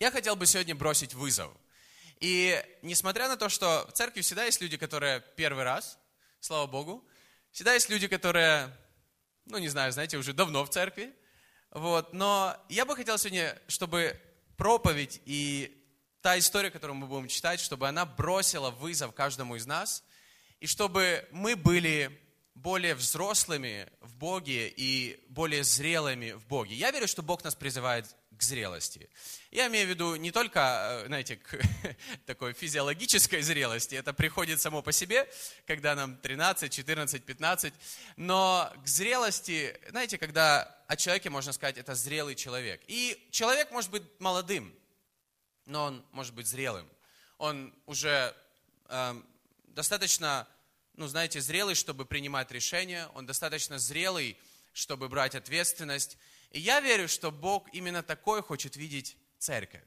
Я 0.00 0.10
хотел 0.10 0.34
бы 0.34 0.46
сегодня 0.46 0.74
бросить 0.74 1.12
вызов. 1.12 1.52
И 2.20 2.58
несмотря 2.80 3.28
на 3.28 3.36
то, 3.36 3.50
что 3.50 3.86
в 3.86 3.92
церкви 3.92 4.22
всегда 4.22 4.44
есть 4.44 4.62
люди, 4.62 4.78
которые 4.78 5.22
первый 5.36 5.62
раз, 5.62 5.98
слава 6.40 6.66
Богу, 6.66 7.06
всегда 7.52 7.74
есть 7.74 7.90
люди, 7.90 8.08
которые, 8.08 8.74
ну 9.44 9.58
не 9.58 9.68
знаю, 9.68 9.92
знаете, 9.92 10.16
уже 10.16 10.32
давно 10.32 10.64
в 10.64 10.70
церкви, 10.70 11.14
вот, 11.70 12.14
но 12.14 12.56
я 12.70 12.86
бы 12.86 12.96
хотел 12.96 13.18
сегодня, 13.18 13.60
чтобы 13.68 14.18
проповедь 14.56 15.20
и 15.26 15.84
та 16.22 16.38
история, 16.38 16.70
которую 16.70 16.96
мы 16.96 17.06
будем 17.06 17.28
читать, 17.28 17.60
чтобы 17.60 17.86
она 17.86 18.06
бросила 18.06 18.70
вызов 18.70 19.14
каждому 19.14 19.56
из 19.56 19.66
нас, 19.66 20.02
и 20.60 20.66
чтобы 20.66 21.28
мы 21.30 21.56
были 21.56 22.18
более 22.54 22.94
взрослыми 22.94 23.86
в 24.00 24.16
Боге 24.16 24.72
и 24.74 25.22
более 25.28 25.62
зрелыми 25.62 26.32
в 26.32 26.46
Боге. 26.46 26.74
Я 26.74 26.90
верю, 26.90 27.06
что 27.06 27.22
Бог 27.22 27.44
нас 27.44 27.54
призывает 27.54 28.16
к 28.40 28.42
зрелости. 28.42 29.10
Я 29.50 29.66
имею 29.66 29.86
в 29.86 29.90
виду 29.90 30.16
не 30.16 30.32
только, 30.32 31.02
э, 31.02 31.06
знаете, 31.08 31.36
к 31.36 31.60
такой 32.26 32.54
физиологической 32.54 33.42
зрелости, 33.42 33.94
это 33.94 34.14
приходит 34.14 34.62
само 34.62 34.80
по 34.80 34.92
себе, 34.92 35.30
когда 35.66 35.94
нам 35.94 36.16
13, 36.16 36.72
14, 36.72 37.22
15, 37.22 37.74
но 38.16 38.72
к 38.82 38.88
зрелости, 38.88 39.78
знаете, 39.90 40.16
когда 40.16 40.74
о 40.86 40.96
человеке 40.96 41.28
можно 41.28 41.52
сказать, 41.52 41.76
это 41.76 41.94
зрелый 41.94 42.34
человек. 42.34 42.80
И 42.86 43.28
человек 43.30 43.70
может 43.72 43.90
быть 43.90 44.04
молодым, 44.18 44.74
но 45.66 45.84
он 45.84 46.04
может 46.12 46.32
быть 46.32 46.46
зрелым. 46.46 46.88
Он 47.36 47.74
уже 47.84 48.34
э, 48.88 49.22
достаточно, 49.66 50.48
ну, 50.94 51.08
знаете, 51.08 51.42
зрелый, 51.42 51.74
чтобы 51.74 52.06
принимать 52.06 52.50
решения, 52.52 53.06
он 53.14 53.26
достаточно 53.26 53.78
зрелый, 53.78 54.38
чтобы 54.72 55.10
брать 55.10 55.34
ответственность. 55.34 56.16
И 56.50 56.60
я 56.60 56.80
верю, 56.80 57.08
что 57.08 57.30
Бог 57.30 57.68
именно 57.72 58.02
такой 58.02 58.42
хочет 58.42 58.76
видеть 58.76 59.16
церковь. 59.38 59.84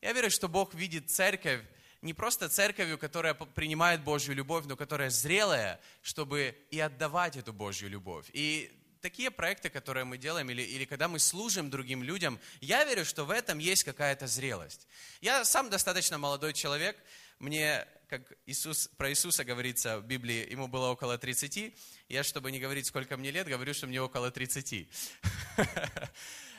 Я 0.00 0.12
верю, 0.12 0.30
что 0.30 0.48
Бог 0.48 0.74
видит 0.74 1.10
церковь 1.10 1.62
не 2.02 2.14
просто 2.14 2.48
церковью, 2.48 2.98
которая 2.98 3.34
принимает 3.34 4.04
Божью 4.04 4.34
любовь, 4.34 4.66
но 4.66 4.76
которая 4.76 5.10
зрелая, 5.10 5.80
чтобы 6.02 6.56
и 6.70 6.78
отдавать 6.78 7.36
эту 7.36 7.52
Божью 7.52 7.90
любовь. 7.90 8.26
И 8.32 8.70
такие 9.00 9.30
проекты, 9.30 9.68
которые 9.68 10.04
мы 10.04 10.18
делаем, 10.18 10.48
или, 10.50 10.62
или 10.62 10.84
когда 10.84 11.08
мы 11.08 11.18
служим 11.18 11.70
другим 11.70 12.02
людям, 12.02 12.38
я 12.60 12.84
верю, 12.84 13.04
что 13.04 13.24
в 13.24 13.30
этом 13.30 13.58
есть 13.58 13.84
какая-то 13.84 14.26
зрелость. 14.26 14.86
Я 15.20 15.44
сам 15.44 15.70
достаточно 15.70 16.18
молодой 16.18 16.52
человек, 16.52 16.96
мне, 17.38 17.86
как 18.08 18.22
Иисус, 18.46 18.88
про 18.96 19.10
Иисуса 19.10 19.44
говорится 19.44 19.98
в 19.98 20.04
Библии, 20.04 20.50
ему 20.50 20.66
было 20.66 20.88
около 20.88 21.18
30, 21.18 21.74
я, 22.08 22.24
чтобы 22.24 22.50
не 22.50 22.58
говорить, 22.58 22.86
сколько 22.86 23.16
мне 23.18 23.30
лет, 23.30 23.46
говорю, 23.46 23.74
что 23.74 23.86
мне 23.86 24.00
около 24.00 24.30
30. 24.30 24.88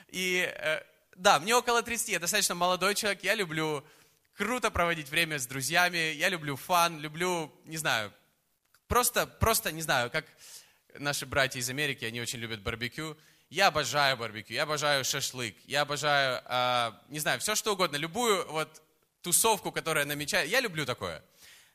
И 0.10 0.54
э, 0.56 0.82
да, 1.16 1.40
мне 1.40 1.56
около 1.56 1.82
30, 1.82 2.10
я 2.10 2.20
достаточно 2.20 2.54
молодой 2.54 2.94
человек, 2.94 3.24
я 3.24 3.34
люблю 3.34 3.84
круто 4.36 4.70
проводить 4.70 5.10
время 5.10 5.40
с 5.40 5.48
друзьями, 5.48 6.14
я 6.14 6.30
люблю 6.30 6.56
фан, 6.56 7.00
люблю, 7.00 7.52
не 7.66 7.78
знаю, 7.78 8.14
просто, 8.88 9.26
просто, 9.26 9.72
не 9.72 9.82
знаю, 9.82 10.12
как 10.12 10.26
наши 11.00 11.26
братья 11.26 11.60
из 11.60 11.70
Америки, 11.70 12.06
они 12.06 12.22
очень 12.22 12.40
любят 12.40 12.62
барбекю. 12.62 13.18
Я 13.50 13.68
обожаю 13.68 14.18
барбекю, 14.18 14.54
я 14.54 14.64
обожаю 14.64 15.04
шашлык, 15.04 15.56
я 15.66 15.82
обожаю, 15.82 16.44
э, 16.46 16.92
не 17.10 17.18
знаю, 17.18 17.40
все 17.40 17.56
что 17.56 17.74
угодно, 17.74 17.96
любую 17.96 18.48
вот 18.52 18.84
тусовку, 19.22 19.72
которая 19.72 20.06
намечает. 20.06 20.50
Я 20.50 20.60
люблю 20.60 20.86
такое. 20.86 21.24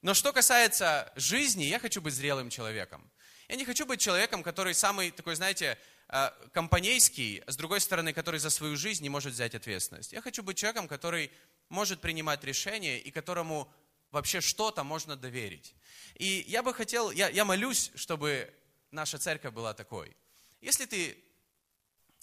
Но 0.04 0.12
что 0.12 0.34
касается 0.34 1.10
жизни, 1.16 1.64
я 1.64 1.78
хочу 1.78 2.02
быть 2.02 2.12
зрелым 2.12 2.50
человеком. 2.50 3.10
Я 3.48 3.56
не 3.56 3.64
хочу 3.64 3.86
быть 3.86 4.02
человеком, 4.02 4.42
который 4.42 4.74
самый 4.74 5.10
такой, 5.10 5.34
знаете, 5.34 5.78
а, 6.08 6.28
компанейский, 6.52 7.42
с 7.46 7.56
другой 7.56 7.80
стороны, 7.80 8.12
который 8.12 8.38
за 8.38 8.50
свою 8.50 8.76
жизнь 8.76 9.02
не 9.02 9.08
может 9.08 9.32
взять 9.32 9.54
ответственность. 9.54 10.12
Я 10.12 10.20
хочу 10.20 10.42
быть 10.42 10.58
человеком, 10.58 10.88
который 10.88 11.30
может 11.70 12.02
принимать 12.02 12.44
решения 12.44 12.98
и 12.98 13.10
которому 13.10 13.72
вообще 14.10 14.42
что-то 14.42 14.84
можно 14.84 15.16
доверить. 15.16 15.74
И 16.16 16.44
я 16.48 16.62
бы 16.62 16.74
хотел, 16.74 17.10
я, 17.10 17.30
я 17.30 17.46
молюсь, 17.46 17.90
чтобы 17.94 18.52
наша 18.90 19.16
церковь 19.16 19.54
была 19.54 19.72
такой. 19.72 20.14
Если 20.60 20.84
ты 20.84 21.16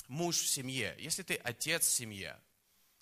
муж 0.08 0.36
в 0.36 0.48
семье, 0.48 0.96
если 1.00 1.24
ты 1.24 1.34
отец 1.38 1.88
в 1.88 1.92
семье, 1.92 2.40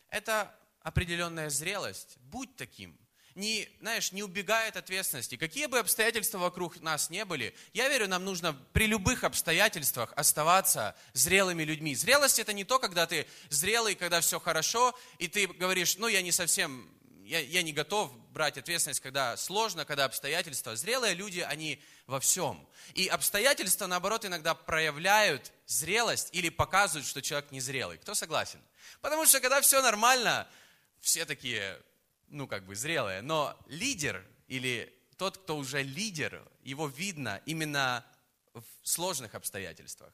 это 0.08 0.58
определенная 0.80 1.50
зрелость. 1.50 2.16
Будь 2.20 2.56
таким. 2.56 2.98
Не, 3.40 3.70
знаешь, 3.80 4.12
не 4.12 4.22
убегай 4.22 4.68
от 4.68 4.76
ответственности. 4.76 5.38
Какие 5.38 5.68
бы 5.68 5.80
обстоятельства 5.80 6.40
вокруг 6.40 6.82
нас 6.82 7.10
не 7.10 7.24
были, 7.24 7.56
я 7.72 7.88
верю, 7.88 8.10
нам 8.10 8.26
нужно 8.26 8.52
при 8.74 8.86
любых 8.86 9.24
обстоятельствах 9.24 10.12
оставаться 10.18 10.94
зрелыми 11.14 11.64
людьми. 11.64 11.96
Зрелость 11.96 12.40
это 12.40 12.52
не 12.52 12.66
то, 12.66 12.80
когда 12.80 13.08
ты 13.08 13.26
зрелый, 13.48 13.96
когда 13.96 14.20
все 14.20 14.42
хорошо, 14.42 14.94
и 15.20 15.30
ты 15.30 15.48
говоришь, 15.48 15.96
ну 15.98 16.10
я 16.10 16.22
не 16.22 16.34
совсем, 16.34 16.86
я, 17.24 17.40
я 17.40 17.62
не 17.62 17.72
готов 17.72 18.12
брать 18.32 18.58
ответственность, 18.58 19.00
когда 19.00 19.38
сложно, 19.38 19.86
когда 19.86 20.04
обстоятельства. 20.04 20.76
Зрелые 20.76 21.14
люди, 21.14 21.40
они 21.40 21.82
во 22.08 22.20
всем. 22.20 22.68
И 22.94 23.08
обстоятельства, 23.08 23.88
наоборот, 23.88 24.26
иногда 24.26 24.54
проявляют 24.54 25.54
зрелость 25.66 26.28
или 26.34 26.50
показывают, 26.50 27.08
что 27.08 27.22
человек 27.22 27.52
незрелый. 27.52 28.00
Кто 28.00 28.16
согласен? 28.16 28.60
Потому 29.00 29.26
что 29.26 29.40
когда 29.40 29.62
все 29.62 29.82
нормально, 29.82 30.46
все 31.00 31.24
такие, 31.24 31.80
ну 32.30 32.48
как 32.48 32.66
бы 32.66 32.76
зрелые, 32.76 33.22
но 33.22 33.58
лидер 33.68 34.26
или 34.48 34.94
тот, 35.18 35.38
кто 35.38 35.58
уже 35.58 35.84
лидер, 35.84 36.42
его 36.64 36.88
видно 36.88 37.42
именно 37.46 38.06
в 38.54 38.64
сложных 38.84 39.36
обстоятельствах. 39.36 40.14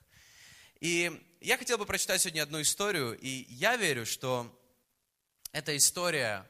И 0.79 1.21
я 1.41 1.57
хотел 1.57 1.77
бы 1.77 1.85
прочитать 1.85 2.21
сегодня 2.21 2.41
одну 2.41 2.61
историю, 2.61 3.17
и 3.17 3.45
я 3.49 3.77
верю, 3.77 4.05
что 4.05 4.51
эта 5.51 5.75
история, 5.77 6.49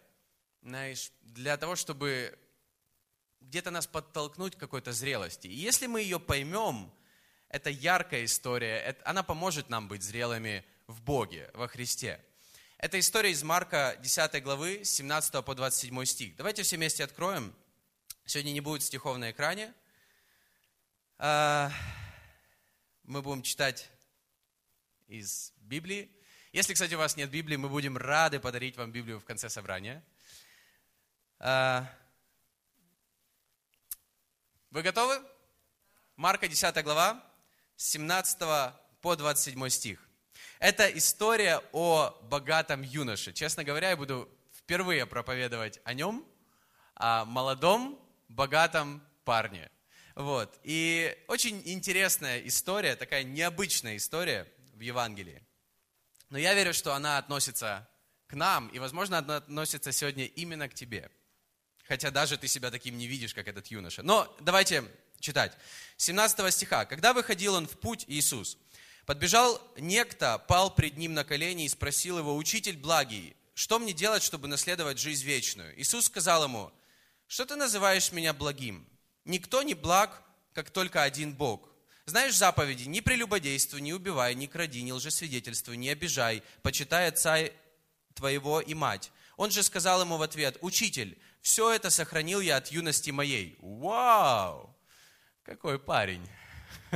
знаешь, 0.61 1.11
для 1.21 1.57
того, 1.57 1.75
чтобы 1.75 2.37
где-то 3.41 3.71
нас 3.71 3.85
подтолкнуть 3.85 4.55
к 4.55 4.59
какой-то 4.59 4.91
зрелости. 4.91 5.47
И 5.47 5.53
если 5.53 5.87
мы 5.87 6.01
ее 6.01 6.19
поймем, 6.19 6.91
это 7.49 7.69
яркая 7.69 8.25
история, 8.25 8.77
это, 8.79 9.07
она 9.07 9.21
поможет 9.21 9.69
нам 9.69 9.87
быть 9.87 10.01
зрелыми 10.01 10.65
в 10.87 11.01
Боге, 11.01 11.51
во 11.53 11.67
Христе. 11.67 12.23
Это 12.85 12.99
история 12.99 13.31
из 13.31 13.41
Марка 13.41 13.97
10 13.99 14.43
главы, 14.43 14.85
17 14.85 15.43
по 15.43 15.55
27 15.55 16.05
стих. 16.05 16.35
Давайте 16.35 16.61
все 16.61 16.75
вместе 16.75 17.03
откроем. 17.03 17.51
Сегодня 18.27 18.51
не 18.51 18.61
будет 18.61 18.83
стихов 18.83 19.17
на 19.17 19.31
экране. 19.31 19.73
А, 21.17 21.71
мы 23.01 23.23
будем 23.23 23.41
читать 23.41 23.89
из 25.07 25.51
Библии. 25.61 26.15
Если, 26.51 26.75
кстати, 26.75 26.93
у 26.93 26.99
вас 26.99 27.17
нет 27.17 27.31
Библии, 27.31 27.55
мы 27.55 27.69
будем 27.69 27.97
рады 27.97 28.39
подарить 28.39 28.77
вам 28.77 28.91
Библию 28.91 29.19
в 29.19 29.25
конце 29.25 29.49
собрания. 29.49 30.05
А, 31.39 31.91
вы 34.69 34.83
готовы? 34.83 35.19
Марка 36.17 36.47
10 36.47 36.83
глава, 36.83 37.19
с 37.77 37.87
17 37.87 38.37
по 39.01 39.15
27 39.15 39.69
стих. 39.69 40.07
Это 40.59 40.87
история 40.97 41.61
о 41.73 42.17
богатом 42.23 42.81
юноше. 42.81 43.33
Честно 43.33 43.63
говоря, 43.63 43.89
я 43.89 43.97
буду 43.97 44.29
впервые 44.53 45.05
проповедовать 45.05 45.79
о 45.83 45.93
нем, 45.93 46.25
о 46.95 47.25
молодом, 47.25 47.99
богатом 48.29 49.03
парне. 49.25 49.69
Вот. 50.15 50.57
И 50.63 51.15
очень 51.27 51.61
интересная 51.65 52.39
история, 52.39 52.95
такая 52.95 53.23
необычная 53.23 53.97
история 53.97 54.47
в 54.73 54.79
Евангелии. 54.79 55.43
Но 56.29 56.37
я 56.37 56.53
верю, 56.53 56.73
что 56.73 56.93
она 56.93 57.17
относится 57.17 57.87
к 58.27 58.33
нам, 58.33 58.69
и, 58.69 58.79
возможно, 58.79 59.19
она 59.19 59.37
относится 59.37 59.91
сегодня 59.91 60.25
именно 60.25 60.67
к 60.69 60.73
тебе. 60.73 61.11
Хотя 61.87 62.11
даже 62.11 62.37
ты 62.37 62.47
себя 62.47 62.71
таким 62.71 62.97
не 62.97 63.07
видишь, 63.07 63.33
как 63.33 63.47
этот 63.47 63.67
юноша. 63.67 64.01
Но 64.01 64.35
давайте 64.39 64.83
читать. 65.19 65.55
17 65.97 66.53
стиха. 66.53 66.85
«Когда 66.85 67.13
выходил 67.13 67.53
он 67.53 67.67
в 67.67 67.77
путь, 67.77 68.05
Иисус, 68.07 68.57
Подбежал 69.05 69.61
некто, 69.77 70.39
пал 70.47 70.73
пред 70.73 70.97
ним 70.97 71.13
на 71.13 71.23
колени 71.23 71.65
и 71.65 71.69
спросил 71.69 72.17
его, 72.17 72.35
«Учитель 72.35 72.77
благий, 72.77 73.35
что 73.53 73.77
мне 73.77 73.93
делать, 73.93 74.23
чтобы 74.23 74.47
наследовать 74.47 74.97
жизнь 74.97 75.23
вечную?» 75.25 75.79
Иисус 75.79 76.05
сказал 76.05 76.43
ему, 76.43 76.71
«Что 77.27 77.45
ты 77.45 77.55
называешь 77.55 78.11
меня 78.11 78.33
благим? 78.33 78.87
Никто 79.23 79.61
не 79.61 79.75
благ, 79.75 80.23
как 80.53 80.71
только 80.71 81.03
один 81.03 81.33
Бог. 81.33 81.69
Знаешь 82.05 82.35
заповеди, 82.35 82.87
не 82.87 83.01
прелюбодействуй, 83.01 83.81
не 83.81 83.93
убивай, 83.93 84.33
не 84.33 84.47
кради, 84.47 84.81
не 84.81 84.93
лжесвидетельствуй, 84.93 85.77
не 85.77 85.89
обижай, 85.89 86.41
почитай 86.63 87.07
отца 87.07 87.37
твоего 88.15 88.59
и 88.59 88.73
мать». 88.73 89.11
Он 89.37 89.51
же 89.51 89.63
сказал 89.63 90.01
ему 90.01 90.17
в 90.17 90.21
ответ, 90.21 90.57
«Учитель, 90.61 91.19
все 91.41 91.71
это 91.71 91.91
сохранил 91.91 92.39
я 92.39 92.57
от 92.57 92.69
юности 92.69 93.11
моей». 93.11 93.57
Вау! 93.59 94.75
Какой 95.43 95.77
парень! 95.77 96.27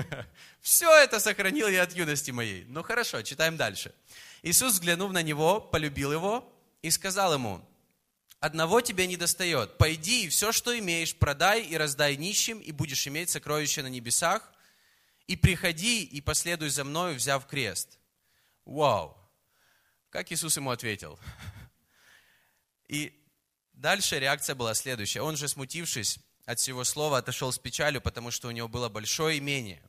Все 0.61 0.91
это 1.03 1.19
сохранил 1.19 1.67
я 1.67 1.83
от 1.83 1.93
юности 1.93 2.31
моей. 2.31 2.65
Ну 2.65 2.83
хорошо, 2.83 3.21
читаем 3.21 3.57
дальше. 3.57 3.93
Иисус, 4.41 4.73
взглянув 4.73 5.11
на 5.11 5.21
него, 5.21 5.59
полюбил 5.59 6.11
его 6.11 6.51
и 6.81 6.91
сказал 6.91 7.33
ему, 7.33 7.61
одного 8.39 8.81
тебе 8.81 9.07
не 9.07 9.17
достает. 9.17 9.77
Пойди 9.77 10.25
и 10.25 10.29
все, 10.29 10.51
что 10.51 10.77
имеешь, 10.77 11.15
продай 11.15 11.63
и 11.63 11.77
раздай 11.77 12.15
нищим, 12.15 12.59
и 12.59 12.71
будешь 12.71 13.07
иметь 13.07 13.29
сокровища 13.29 13.83
на 13.83 13.87
небесах. 13.87 14.51
И 15.27 15.35
приходи 15.35 16.03
и 16.03 16.21
последуй 16.21 16.69
за 16.69 16.83
мною, 16.83 17.15
взяв 17.15 17.45
крест. 17.45 17.99
Вау! 18.65 19.15
Как 20.09 20.31
Иисус 20.31 20.57
ему 20.57 20.71
ответил? 20.71 21.19
И 22.87 23.13
дальше 23.73 24.17
реакция 24.19 24.55
была 24.55 24.73
следующая. 24.73 25.21
Он 25.21 25.37
же, 25.37 25.47
смутившись 25.47 26.19
от 26.45 26.57
всего 26.57 26.83
слова, 26.83 27.19
отошел 27.19 27.51
с 27.51 27.59
печалью, 27.59 28.01
потому 28.01 28.31
что 28.31 28.47
у 28.47 28.51
него 28.51 28.67
было 28.67 28.89
большое 28.89 29.37
имение. 29.37 29.83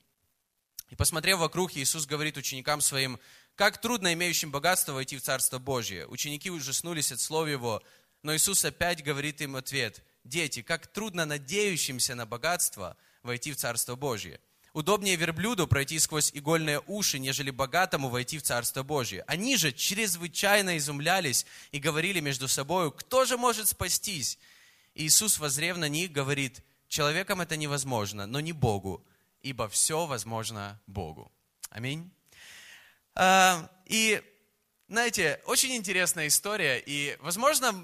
И 0.90 0.96
посмотрев 0.96 1.38
вокруг, 1.38 1.76
Иисус 1.76 2.04
говорит 2.04 2.37
ученикам 2.37 2.81
своим, 2.81 3.19
как 3.54 3.81
трудно 3.81 4.12
имеющим 4.12 4.50
богатство 4.50 4.92
войти 4.92 5.16
в 5.16 5.22
Царство 5.22 5.58
Божье. 5.58 6.06
Ученики 6.06 6.50
ужаснулись 6.50 7.12
от 7.12 7.20
слов 7.20 7.48
Его, 7.48 7.82
но 8.22 8.34
Иисус 8.34 8.64
опять 8.64 9.04
говорит 9.04 9.40
им 9.40 9.54
ответ, 9.54 10.02
дети, 10.25 10.62
как 10.62 10.88
трудно 10.88 11.26
надеющимся 11.26 12.16
на 12.16 12.26
богатство 12.26 12.96
войти 13.22 13.52
в 13.52 13.56
Царство 13.56 13.94
Божье. 13.94 14.40
Удобнее 14.72 15.16
верблюду 15.16 15.66
пройти 15.69 15.98
сквозь 15.98 16.31
игольные 16.34 16.81
уши, 16.87 17.19
нежели 17.19 17.50
богатому 17.50 18.08
войти 18.08 18.38
в 18.38 18.42
Царство 18.42 18.82
Божье. 18.82 19.25
Они 19.28 19.56
же 19.56 19.72
чрезвычайно 19.72 20.76
изумлялись 20.76 21.46
и 21.70 21.78
говорили 21.78 22.20
между 22.20 22.48
собой, 22.48 22.92
кто 22.92 23.25
же 23.25 23.37
может 23.37 23.69
спастись? 23.69 24.38
И 24.94 25.06
Иисус, 25.06 25.38
возрев 25.38 25.76
на 25.76 25.88
них, 25.88 26.10
говорит, 26.10 26.62
человеком 26.88 27.40
это 27.40 27.56
невозможно, 27.56 28.26
но 28.26 28.40
не 28.40 28.52
Богу, 28.52 29.04
ибо 29.42 29.69
все 29.69 30.06
возможно 30.06 30.81
Богу. 30.87 31.31
Аминь. 31.70 32.10
А, 33.14 33.70
и, 33.87 34.22
знаете, 34.88 35.40
очень 35.46 35.75
интересная 35.76 36.28
история, 36.28 36.78
и, 36.78 37.16
возможно, 37.20 37.75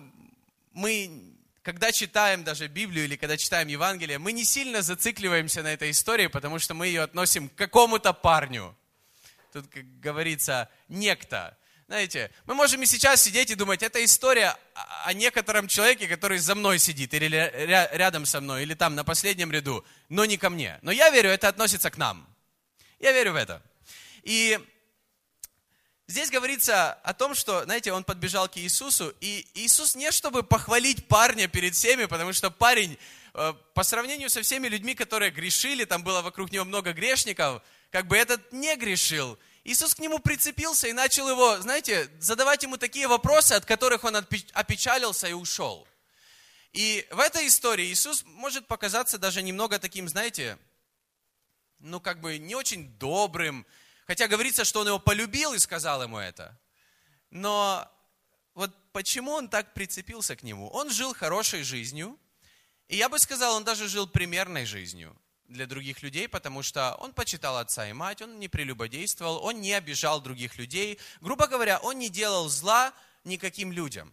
мы 0.73 1.37
когда 1.67 1.91
читаем 1.91 2.45
даже 2.45 2.69
Библию 2.69 3.07
или 3.07 3.17
когда 3.17 3.37
читаем 3.37 3.67
Евангелие, 3.67 4.21
мы 4.21 4.31
не 4.31 4.45
сильно 4.45 4.83
зацикливаемся 4.83 5.65
на 5.65 5.73
этой 5.73 5.91
истории, 5.91 6.29
потому 6.29 6.61
что 6.61 6.75
мы 6.75 6.87
ее 6.87 7.03
относим 7.03 7.49
к 7.49 7.57
какому-то 7.57 8.13
парню. 8.13 8.77
Тут, 9.53 9.67
как 9.67 9.99
говорится, 9.99 10.71
некто. 10.87 11.59
Знаете, 11.89 12.33
мы 12.47 12.55
можем 12.55 12.83
и 12.83 12.87
сейчас 12.87 13.23
сидеть 13.23 13.53
и 13.53 13.55
думать, 13.55 13.81
это 13.81 14.05
история 14.05 14.57
о 15.05 15.13
некотором 15.13 15.69
человеке, 15.69 16.09
который 16.09 16.39
за 16.39 16.57
мной 16.57 16.81
сидит, 16.81 17.15
или 17.15 17.53
рядом 17.93 18.27
со 18.27 18.41
мной, 18.41 18.65
или 18.65 18.75
там 18.75 18.97
на 18.97 19.05
последнем 19.05 19.53
ряду, 19.53 19.85
но 20.09 20.25
не 20.25 20.37
ко 20.37 20.51
мне. 20.51 20.81
Но 20.83 20.91
я 20.91 21.11
верю, 21.11 21.31
это 21.31 21.47
относится 21.47 21.89
к 21.93 21.97
нам. 21.97 22.27
Я 22.99 23.13
верю 23.13 23.33
в 23.33 23.37
это. 23.37 23.63
И 24.25 24.59
Здесь 26.09 26.31
говорится 26.31 26.93
о 26.93 27.15
том, 27.15 27.35
что, 27.35 27.65
знаете, 27.65 27.93
он 27.93 28.05
подбежал 28.05 28.49
к 28.49 28.57
Иисусу, 28.59 29.13
и 29.21 29.45
Иисус 29.55 29.97
не 29.97 30.13
чтобы 30.13 30.45
похвалить 30.45 31.09
парня 31.09 31.49
перед 31.49 31.75
всеми, 31.75 32.05
потому 32.05 32.33
что 32.33 32.49
парень, 32.49 32.97
э, 33.35 33.55
по 33.75 33.83
сравнению 33.83 34.31
со 34.31 34.43
всеми 34.43 34.69
людьми, 34.69 34.95
которые 34.95 35.33
грешили, 35.33 35.85
там 35.85 36.05
было 36.05 36.23
вокруг 36.23 36.53
него 36.53 36.65
много 36.65 36.93
грешников, 36.93 37.61
как 37.91 38.07
бы 38.07 38.17
этот 38.17 38.53
не 38.53 38.77
грешил. 38.77 39.37
Иисус 39.67 39.97
к 39.97 39.99
нему 39.99 40.21
прицепился 40.21 40.87
и 40.87 40.93
начал 40.93 41.29
его, 41.29 41.61
знаете, 41.61 42.09
задавать 42.21 42.63
ему 42.63 42.77
такие 42.77 43.09
вопросы, 43.09 43.55
от 43.55 43.65
которых 43.65 44.05
он 44.05 44.15
опечалился 44.15 45.27
и 45.27 45.33
ушел. 45.33 45.89
И 46.73 47.05
в 47.11 47.19
этой 47.19 47.49
истории 47.49 47.87
Иисус 47.87 48.23
может 48.27 48.69
показаться 48.69 49.19
даже 49.19 49.43
немного 49.43 49.81
таким, 49.81 50.09
знаете, 50.09 50.57
ну 51.81 52.01
как 52.01 52.21
бы 52.21 52.39
не 52.39 52.55
очень 52.55 52.97
добрым, 52.99 53.67
Хотя 54.07 54.29
говорится, 54.29 54.65
что 54.65 54.81
он 54.81 54.87
его 54.87 55.01
полюбил 55.01 55.53
и 55.53 55.59
сказал 55.59 56.01
ему 56.01 56.19
это. 56.19 56.57
Но 57.31 57.91
вот 58.55 58.71
почему 58.93 59.33
он 59.33 59.49
так 59.49 59.75
прицепился 59.75 60.37
к 60.37 60.45
нему? 60.45 60.69
Он 60.69 60.91
жил 60.91 61.13
хорошей 61.13 61.65
жизнью, 61.65 62.17
и 62.87 62.97
я 62.97 63.09
бы 63.09 63.19
сказал, 63.19 63.57
он 63.57 63.65
даже 63.65 63.89
жил 63.89 64.07
примерной 64.07 64.65
жизнью 64.65 65.21
для 65.49 65.67
других 65.67 66.03
людей, 66.03 66.29
потому 66.29 66.63
что 66.63 66.95
он 66.97 67.13
почитал 67.13 67.59
отца 67.59 67.89
и 67.89 67.93
мать, 67.93 68.23
он 68.23 68.39
не 68.39 68.49
прелюбодействовал, 68.49 69.45
он 69.45 69.61
не 69.61 69.73
обижал 69.73 70.21
других 70.21 70.59
людей. 70.59 70.99
Грубо 71.21 71.47
говоря, 71.47 71.79
он 71.79 71.99
не 71.99 72.09
делал 72.09 72.49
зла 72.49 72.93
никаким 73.25 73.73
людям. 73.73 74.13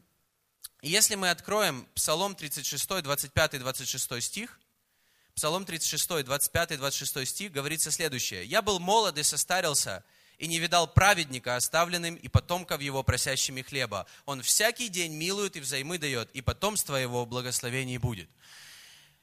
И 0.81 0.89
если 0.89 1.15
мы 1.15 1.29
откроем 1.29 1.87
Псалом 1.95 2.35
36, 2.35 3.01
25 3.01 3.59
26 3.59 4.21
стих, 4.21 4.59
Псалом 5.35 5.65
36, 5.65 6.25
25, 6.25 6.77
26 6.77 7.27
стих 7.27 7.51
говорится 7.51 7.89
следующее. 7.89 8.45
«Я 8.45 8.61
был 8.61 8.79
молод 8.79 9.17
и 9.17 9.23
состарился, 9.23 10.03
и 10.37 10.45
не 10.45 10.59
видал 10.59 10.87
праведника 10.87 11.55
оставленным, 11.55 12.15
и 12.15 12.27
потомков 12.27 12.81
его 12.81 13.01
просящими 13.01 13.61
хлеба. 13.61 14.05
Он 14.25 14.41
всякий 14.43 14.89
день 14.89 15.13
милует 15.13 15.55
и 15.55 15.59
взаймы 15.59 15.97
дает, 15.97 16.29
и 16.31 16.41
потомство 16.41 16.95
его 16.95 17.25
в 17.25 17.29
будет». 17.97 18.29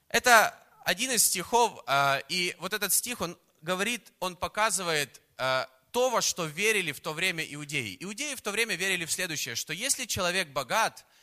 Это 0.08 0.58
один 0.84 1.10
из 1.12 1.24
стихов, 1.24 1.82
а, 1.86 2.22
и 2.28 2.54
вот 2.58 2.72
этот 2.72 2.92
стих, 2.92 3.20
он 3.20 3.38
говорит, 3.62 4.12
он 4.20 4.36
показывает 4.36 5.20
а, 5.36 5.68
то, 5.90 6.10
во 6.10 6.22
что 6.22 6.46
верили 6.46 6.92
в 6.92 7.00
то 7.00 7.12
время 7.12 7.44
иудеи. 7.44 7.96
Иудеи 8.00 8.34
в 8.34 8.42
то 8.42 8.50
время 8.50 8.76
верили 8.76 9.04
в 9.04 9.12
следующее, 9.12 9.54
что 9.54 9.72
если 9.72 10.06
человек 10.06 10.48
богат– 10.48 11.04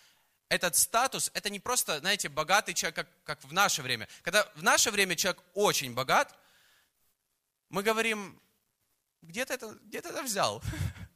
этот 0.50 0.75
статус, 0.75 1.30
это 1.33 1.50
не 1.50 1.59
просто, 1.59 2.00
знаете, 2.00 2.30
богатый 2.30 2.74
человек, 2.74 2.95
как, 2.95 3.07
как 3.24 3.44
в 3.44 3.54
наше 3.54 3.81
время. 3.81 4.07
Когда 4.21 4.50
в 4.56 4.63
наше 4.63 4.92
время 4.92 5.15
человек 5.15 5.42
очень 5.54 5.94
богат, 5.94 6.38
мы 7.69 7.83
говорим, 7.83 8.39
где 9.21 9.45
ты 9.45 9.56
это, 9.56 9.77
где 9.83 10.01
ты 10.01 10.09
это 10.09 10.24
взял? 10.24 10.63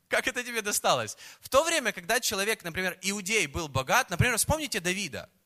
Как 0.09 0.27
это 0.27 0.43
тебе 0.43 0.61
досталось? 0.61 1.15
В 1.39 1.47
то 1.47 1.63
время, 1.63 1.93
когда 1.93 2.19
человек, 2.19 2.65
например, 2.65 2.97
иудей 3.01 3.47
был 3.47 3.69
богат, 3.69 4.09
например, 4.09 4.37
вспомните 4.37 4.81
Давида– 4.81 5.29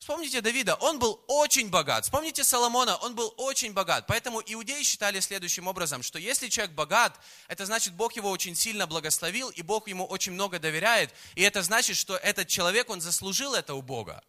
Вспомните 0.00 0.40
Давида, 0.40 0.76
он 0.76 0.98
был 0.98 1.22
очень 1.26 1.68
богат. 1.68 2.04
Вспомните 2.04 2.42
Соломона, 2.42 2.96
он 2.96 3.14
был 3.14 3.34
очень 3.36 3.74
богат. 3.74 4.06
Поэтому 4.06 4.40
иудеи 4.40 4.82
считали 4.82 5.20
следующим 5.20 5.66
образом, 5.66 6.02
что 6.02 6.18
если 6.18 6.48
человек 6.48 6.74
богат, 6.74 7.20
это 7.48 7.66
значит, 7.66 7.92
Бог 7.92 8.16
его 8.16 8.30
очень 8.30 8.56
сильно 8.56 8.86
благословил, 8.86 9.50
и 9.50 9.60
Бог 9.60 9.88
ему 9.88 10.06
очень 10.06 10.32
много 10.32 10.58
доверяет. 10.58 11.12
И 11.34 11.42
это 11.42 11.62
значит, 11.62 11.98
что 11.98 12.16
этот 12.16 12.48
человек, 12.48 12.88
он 12.88 13.02
заслужил 13.02 13.52
это 13.52 13.74
у 13.74 13.82
Бога. 13.82 14.24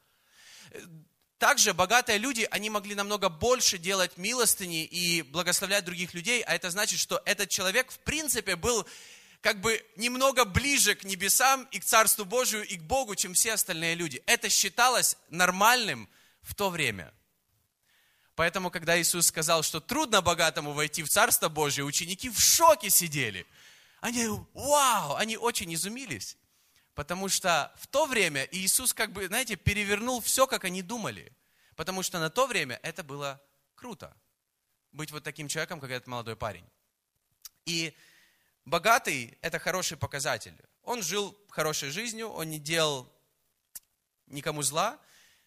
Также 1.37 1.73
богатые 1.73 2.17
люди, 2.17 2.45
они 2.51 2.69
могли 2.69 2.93
намного 2.93 3.29
больше 3.29 3.77
делать 3.77 4.17
милостыни 4.17 4.83
и 4.83 5.21
благословлять 5.21 5.85
других 5.85 6.13
людей, 6.13 6.41
а 6.41 6.53
это 6.53 6.69
значит, 6.69 6.99
что 6.99 7.21
этот 7.23 7.49
человек 7.49 7.91
в 7.91 7.99
принципе 7.99 8.57
был 8.57 8.85
как 9.41 9.59
бы 9.59 9.83
немного 9.95 10.45
ближе 10.45 10.95
к 10.95 11.03
небесам 11.03 11.67
и 11.71 11.79
к 11.79 11.83
Царству 11.83 12.25
Божию 12.25 12.65
и 12.65 12.77
к 12.77 12.83
Богу, 12.83 13.15
чем 13.15 13.33
все 13.33 13.53
остальные 13.53 13.95
люди. 13.95 14.21
Это 14.27 14.49
считалось 14.49 15.17
нормальным 15.29 16.07
в 16.41 16.53
то 16.53 16.69
время. 16.69 17.11
Поэтому, 18.35 18.69
когда 18.71 18.99
Иисус 18.99 19.27
сказал, 19.27 19.63
что 19.63 19.79
трудно 19.79 20.21
богатому 20.21 20.73
войти 20.73 21.03
в 21.03 21.09
Царство 21.09 21.49
Божие, 21.49 21.85
ученики 21.85 22.29
в 22.29 22.39
шоке 22.39 22.89
сидели. 22.89 23.45
Они, 23.99 24.27
вау, 24.53 25.15
они 25.15 25.37
очень 25.37 25.73
изумились. 25.73 26.37
Потому 26.93 27.27
что 27.27 27.73
в 27.77 27.87
то 27.87 28.05
время 28.05 28.47
Иисус, 28.51 28.93
как 28.93 29.11
бы, 29.11 29.27
знаете, 29.27 29.55
перевернул 29.55 30.21
все, 30.21 30.45
как 30.45 30.65
они 30.65 30.81
думали. 30.81 31.35
Потому 31.75 32.03
что 32.03 32.19
на 32.19 32.29
то 32.29 32.45
время 32.45 32.79
это 32.83 33.03
было 33.03 33.41
круто. 33.75 34.15
Быть 34.91 35.11
вот 35.11 35.23
таким 35.23 35.47
человеком, 35.47 35.79
как 35.79 35.89
этот 35.89 36.07
молодой 36.07 36.35
парень. 36.35 36.65
И 37.65 37.95
Богатый– 38.65 39.37
это 39.41 39.59
хороший 39.59 39.97
показатель. 39.97 40.55
Он 40.83 41.01
жил 41.01 41.37
хорошей 41.49 41.89
жизнью, 41.89 42.29
он 42.29 42.49
не 42.49 42.59
делал 42.59 43.11
никому 44.27 44.61
зла, 44.61 44.99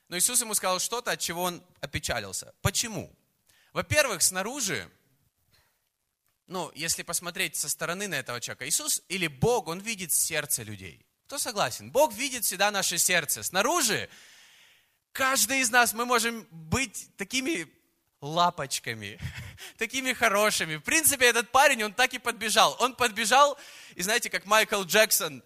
но 0.09 0.18
Иисус 0.18 0.40
ему 0.40 0.54
сказал 0.54 0.78
что-то, 0.80 1.12
от 1.12 1.21
чего 1.21 1.42
он 1.42 1.64
опечалился. 1.80 2.54
Почему? 2.61 3.14
Во-первых, 3.73 4.23
снаружи, 4.23 4.90
ну, 6.47 6.71
если 6.75 7.02
посмотреть 7.02 7.56
со 7.56 7.68
стороны 7.68 8.06
на 8.06 8.16
этого 8.16 8.40
человека, 8.40 8.68
Иисус 8.68 9.02
или 9.09 9.26
Бог, 9.26 9.68
Он 9.68 9.80
видит 9.80 10.12
сердце 10.12 10.62
людей. 10.62 11.04
Кто 11.26 11.38
согласен? 11.38 11.90
Бог 11.90 12.12
видит 12.12 12.44
всегда 12.44 12.71
наше 12.71 12.99
сердце. 12.99 13.42
Снаружи 13.42 14.11
каждый 15.12 15.61
из 15.61 15.71
нас, 15.71 15.94
мы 15.94 16.04
можем 16.04 16.47
быть 16.50 17.09
такими 17.16 17.66
лапочками, 18.21 19.18
такими 19.78 20.12
хорошими. 20.12 20.76
В 20.76 20.82
принципе, 20.82 21.26
этот 21.26 21.50
парень, 21.50 21.84
он 21.84 21.92
так 21.92 22.14
и 22.14 22.18
подбежал. 22.18 22.76
Он 22.80 22.94
подбежал, 22.94 23.58
и 23.94 24.02
знаете, 24.02 24.30
как 24.30 24.46
Майкл 24.46 24.82
Джексон 24.82 25.42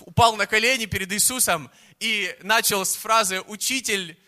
упал 0.00 0.36
на 0.36 0.46
колени 0.46 0.86
перед 0.86 1.10
Иисусом 1.12 1.70
и 1.98 2.36
начал 2.42 2.84
с 2.84 2.94
фразы 2.94 3.40
«Учитель 3.42 4.18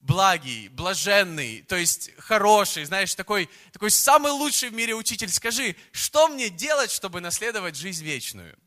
благий, 0.00 0.68
блаженный», 0.68 1.62
то 1.62 1.76
есть 1.76 2.10
хороший, 2.18 2.84
знаешь, 2.84 3.14
такой, 3.14 3.48
такой 3.72 3.90
самый 3.90 4.32
лучший 4.32 4.70
в 4.70 4.72
мире 4.72 4.94
учитель. 4.94 5.28
Скажи, 5.30 5.76
что 5.92 6.28
мне 6.28 6.50
делать, 6.50 6.90
чтобы 6.90 7.20
наследовать 7.20 7.76
жизнь 7.76 8.04
вечную? 8.04 8.58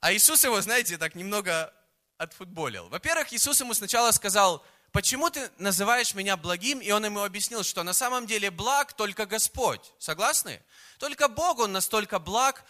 А 0.00 0.12
Иисус 0.12 0.44
его, 0.44 0.60
знаете, 0.60 0.98
так 0.98 1.14
немного 1.14 1.72
отфутболил. 2.18 2.88
Во-первых, 2.88 3.32
Иисус 3.32 3.60
ему 3.60 3.74
сначала 3.74 4.10
сказал– 4.10 4.64
почему 4.94 5.28
ты 5.28 5.50
называешь 5.58 6.14
меня 6.14 6.36
благим? 6.36 6.78
И 6.78 6.90
он 6.92 7.04
ему 7.04 7.24
объяснил, 7.24 7.64
что 7.64 7.82
на 7.82 7.92
самом 7.92 8.26
деле 8.26 8.50
благ 8.52 8.92
только 8.92 9.26
Господь. 9.26 9.92
Согласны? 9.98 10.62
Только 10.98 11.26
Бог, 11.26 11.58
Он 11.58 11.72
настолько 11.72 12.20
благ, 12.20 12.64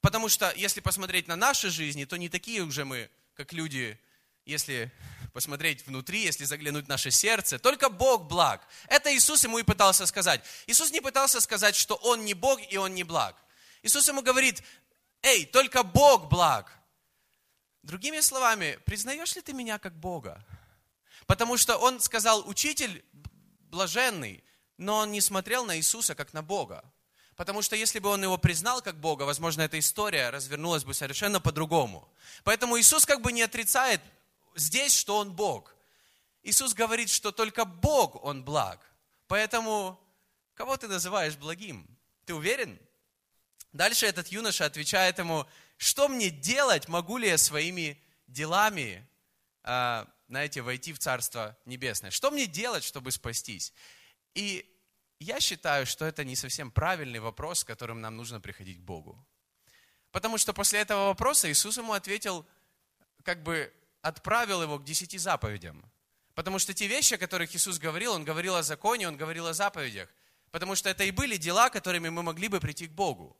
потому 0.00 0.28
что 0.28 0.52
если 0.56 0.80
посмотреть 0.80 1.26
на 1.26 1.34
наши 1.34 1.70
жизни, 1.70 2.04
то 2.04 2.16
не 2.16 2.28
такие 2.28 2.62
уже 2.62 2.84
мы, 2.84 3.10
как 3.34 3.52
люди, 3.52 3.98
если 4.46 4.92
посмотреть 5.32 5.84
внутри, 5.84 6.22
если 6.22 6.44
заглянуть 6.44 6.84
в 6.84 6.88
наше 6.88 7.10
сердце, 7.10 7.58
только 7.58 7.88
Бог 7.88 8.28
благ. 8.28 8.64
Это 8.86 9.12
Иисус 9.12 9.42
ему 9.42 9.58
и 9.58 9.64
пытался 9.64 10.06
сказать. 10.06 10.42
Иисус 10.68 10.92
не 10.92 11.00
пытался 11.00 11.40
сказать, 11.40 11.74
что 11.74 11.96
Он 11.96 12.24
не 12.24 12.34
Бог 12.34 12.60
и 12.70 12.76
Он 12.76 12.94
не 12.94 13.02
благ. 13.02 13.34
Иисус 13.82 14.06
ему 14.06 14.22
говорит, 14.22 14.62
эй, 15.22 15.44
только 15.44 15.82
Бог 15.82 16.28
благ. 16.28 16.70
Другими 17.82 18.20
словами, 18.20 18.78
признаешь 18.84 19.34
ли 19.34 19.42
ты 19.42 19.52
меня 19.52 19.80
как 19.80 19.98
Бога? 19.98 20.40
Потому 21.26 21.56
что 21.56 21.76
он 21.76 22.00
сказал, 22.00 22.46
учитель 22.48 23.04
блаженный, 23.70 24.44
но 24.76 24.98
он 24.98 25.12
не 25.12 25.20
смотрел 25.20 25.64
на 25.64 25.76
Иисуса 25.76 26.14
как 26.14 26.32
на 26.32 26.42
Бога. 26.42 26.84
Потому 27.36 27.62
что 27.62 27.74
если 27.74 27.98
бы 27.98 28.08
он 28.10 28.22
его 28.22 28.38
признал 28.38 28.80
как 28.80 29.00
Бога, 29.00 29.24
возможно, 29.24 29.62
эта 29.62 29.78
история 29.78 30.30
развернулась 30.30 30.84
бы 30.84 30.94
совершенно 30.94 31.40
по-другому. 31.40 32.08
Поэтому 32.44 32.78
Иисус 32.78 33.06
как 33.06 33.22
бы 33.22 33.32
не 33.32 33.42
отрицает 33.42 34.00
здесь, 34.54 34.94
что 34.94 35.18
он 35.18 35.32
Бог. 35.32 35.74
Иисус 36.42 36.74
говорит, 36.74 37.10
что 37.10 37.32
только 37.32 37.64
Бог, 37.64 38.22
Он 38.22 38.44
благ. 38.44 38.80
Поэтому 39.26 39.98
кого 40.54 40.76
ты 40.76 40.86
называешь 40.86 41.36
благим? 41.36 41.88
Ты 42.26 42.34
уверен? 42.34 42.78
Дальше 43.72 44.06
этот 44.06 44.28
юноша 44.28 44.66
отвечает 44.66 45.18
ему, 45.18 45.46
что 45.76 46.08
мне 46.08 46.30
делать, 46.30 46.86
могу 46.86 47.16
ли 47.16 47.28
я 47.28 47.38
своими 47.38 48.00
делами, 48.28 49.04
а, 49.64 50.06
знаете, 50.34 50.62
войти 50.62 50.92
в 50.92 50.98
Царство 50.98 51.56
Небесное? 51.64 52.10
Что 52.10 52.32
мне 52.32 52.46
делать, 52.48 52.82
чтобы 52.82 53.12
спастись? 53.12 53.72
И 54.34 54.68
я 55.20 55.38
считаю, 55.38 55.86
что 55.86 56.04
это 56.04 56.24
не 56.24 56.34
совсем 56.34 56.72
правильный 56.72 57.20
вопрос, 57.20 57.60
с 57.60 57.64
которым 57.64 58.00
нам 58.00 58.16
нужно 58.16 58.40
приходить 58.40 58.78
к 58.78 58.82
Богу. 58.82 59.24
Потому 60.10 60.36
что 60.36 60.52
после 60.52 60.80
этого 60.80 61.06
вопроса 61.06 61.48
Иисус 61.48 61.76
ему 61.76 61.92
ответил, 61.92 62.44
как 63.22 63.44
бы 63.44 63.72
отправил 64.02 64.60
его 64.60 64.80
к 64.80 64.84
десяти 64.84 65.18
заповедям. 65.18 65.88
Потому 66.34 66.58
что 66.58 66.74
те 66.74 66.88
вещи, 66.88 67.14
о 67.14 67.18
которых 67.18 67.54
Иисус 67.54 67.78
говорил, 67.78 68.12
Он 68.14 68.24
говорил 68.24 68.56
о 68.56 68.64
законе, 68.64 69.06
Он 69.06 69.16
говорил 69.16 69.46
о 69.46 69.54
заповедях. 69.54 70.08
Потому 70.50 70.74
что 70.74 70.88
это 70.88 71.04
и 71.04 71.12
были 71.12 71.36
дела, 71.36 71.70
которыми 71.70 72.08
мы 72.08 72.24
могли 72.24 72.48
бы 72.48 72.58
прийти 72.58 72.88
к 72.88 72.90
Богу. 72.90 73.36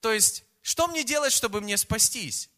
То 0.00 0.12
есть, 0.12 0.44
что 0.60 0.86
мне 0.86 1.02
делать, 1.02 1.32
чтобы 1.32 1.62
мне 1.62 1.78
спастись? 1.78 2.50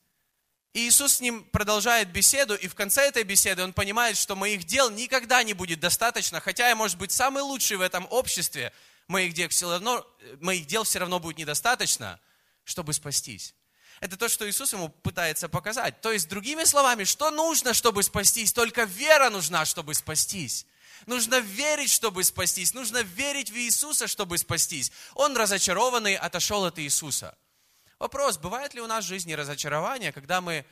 И 0.77 0.89
Иисус 0.89 1.15
с 1.15 1.21
ним 1.21 1.43
продолжает 1.43 2.13
беседу, 2.13 2.55
и 2.55 2.69
в 2.69 2.75
конце 2.75 3.09
этой 3.09 3.23
беседы 3.23 3.63
он 3.63 3.73
понимает, 3.73 4.19
что 4.19 4.37
моих 4.37 4.65
дел 4.65 4.91
никогда 4.91 5.43
не 5.43 5.55
будет 5.55 5.81
достаточно, 5.81 6.39
хотя 6.39 6.69
я, 6.69 6.77
может 6.77 6.99
быть, 6.99 7.13
самый 7.13 7.43
лучший 7.43 7.79
в 7.79 7.81
этом 7.81 8.07
обществе, 8.11 8.75
моих 9.09 9.33
дел 9.33 9.49
все 9.49 9.71
равно, 9.71 10.07
моих 10.39 10.67
дел 10.67 10.85
все 10.85 10.99
равно 10.99 11.19
будет 11.19 11.39
недостаточно, 11.39 12.21
чтобы 12.65 12.93
спастись. 12.93 13.55
Это 14.01 14.19
то, 14.19 14.29
что 14.29 14.47
Иисус 14.47 14.75
ему 14.75 14.91
пытается 14.91 15.49
показать. 15.49 16.03
То 16.03 16.13
есть, 16.13 16.29
другими 16.29 16.65
словами, 16.65 17.05
что 17.05 17.31
нужно, 17.31 17.73
чтобы 17.73 18.03
спастись? 18.03 18.53
Только 18.53 18.85
вера 18.85 19.31
нужна, 19.31 19.65
чтобы 19.65 19.95
спастись. 19.95 20.67
Нужно 21.07 21.39
верить, 21.39 21.91
чтобы 21.91 22.23
спастись. 22.23 22.75
Нужно 22.75 22.99
верить 22.99 23.49
в 23.49 23.57
Иисуса, 23.57 24.07
чтобы 24.07 24.37
спастись. 24.37 24.93
Он 25.15 25.35
разочарованный 25.39 26.17
отошел 26.17 26.67
от 26.67 26.79
Иисуса. 26.79 27.35
Вопрос, 27.99 28.37
бывает 28.37 28.75
ли 28.75 28.81
у 28.81 28.87
нас 28.87 29.05
в 29.05 29.09
жизни 29.09 29.33
разочарование, 29.33 30.13
когда 30.13 30.41
мы, 30.41 30.67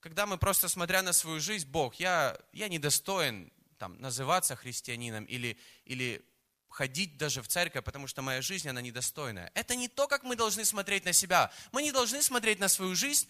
когда 0.00 0.26
мы 0.26 0.36
просто 0.36 0.68
смотря 0.68 1.02
на 1.02 1.12
свою 1.12 1.38
жизнь, 1.38 1.68
Бог, 1.68 1.94
я, 1.96 2.36
я 2.52 2.68
недостоин 2.68 3.52
там, 3.78 4.00
называться 4.00 4.56
христианином 4.56 5.24
или, 5.24 5.56
или 5.84 6.24
ходить 6.68 7.16
даже 7.18 7.42
в 7.42 7.48
церковь, 7.48 7.84
потому 7.84 8.08
что 8.08 8.22
моя 8.22 8.42
жизнь, 8.42 8.68
она 8.68 8.80
недостойная. 8.80 9.52
Это 9.54 9.76
не 9.76 9.88
то, 9.88 10.08
как 10.08 10.24
мы 10.24 10.34
должны 10.34 10.64
смотреть 10.64 11.04
на 11.04 11.12
себя. 11.12 11.52
Мы 11.70 11.82
не 11.82 11.92
должны 11.92 12.20
смотреть 12.22 12.58
на 12.58 12.68
свою 12.68 12.96
жизнь, 12.96 13.28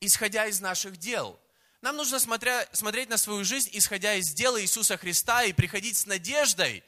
исходя 0.00 0.46
из 0.46 0.60
наших 0.60 0.96
дел. 0.96 1.38
Нам 1.82 1.96
нужно 1.96 2.20
смотря, 2.20 2.66
смотреть 2.72 3.10
на 3.10 3.18
свою 3.18 3.44
жизнь, 3.44 3.70
исходя 3.72 4.14
из 4.14 4.32
дела 4.32 4.62
Иисуса 4.62 4.96
Христа, 4.96 5.44
и 5.44 5.52
приходить 5.52 5.96
с 5.96 6.06
надеждой 6.06 6.84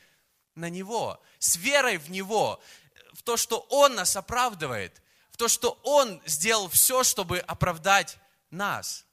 на 0.55 0.71
Него, 0.71 1.21
с 1.41 1.57
верой 1.57 1.99
в 1.99 2.11
Него, 2.11 2.63
то, 3.25 3.37
что 3.37 3.67
Он 3.71 3.95
нас 3.95 4.17
оправдывает, 4.17 5.03
в 5.31 5.37
то, 5.37 5.49
что 5.49 5.79
Он 5.83 6.23
сделал 6.27 6.69
все, 6.69 7.03
чтобы 7.03 7.39
оправдать 7.41 8.19
нас, 8.51 9.05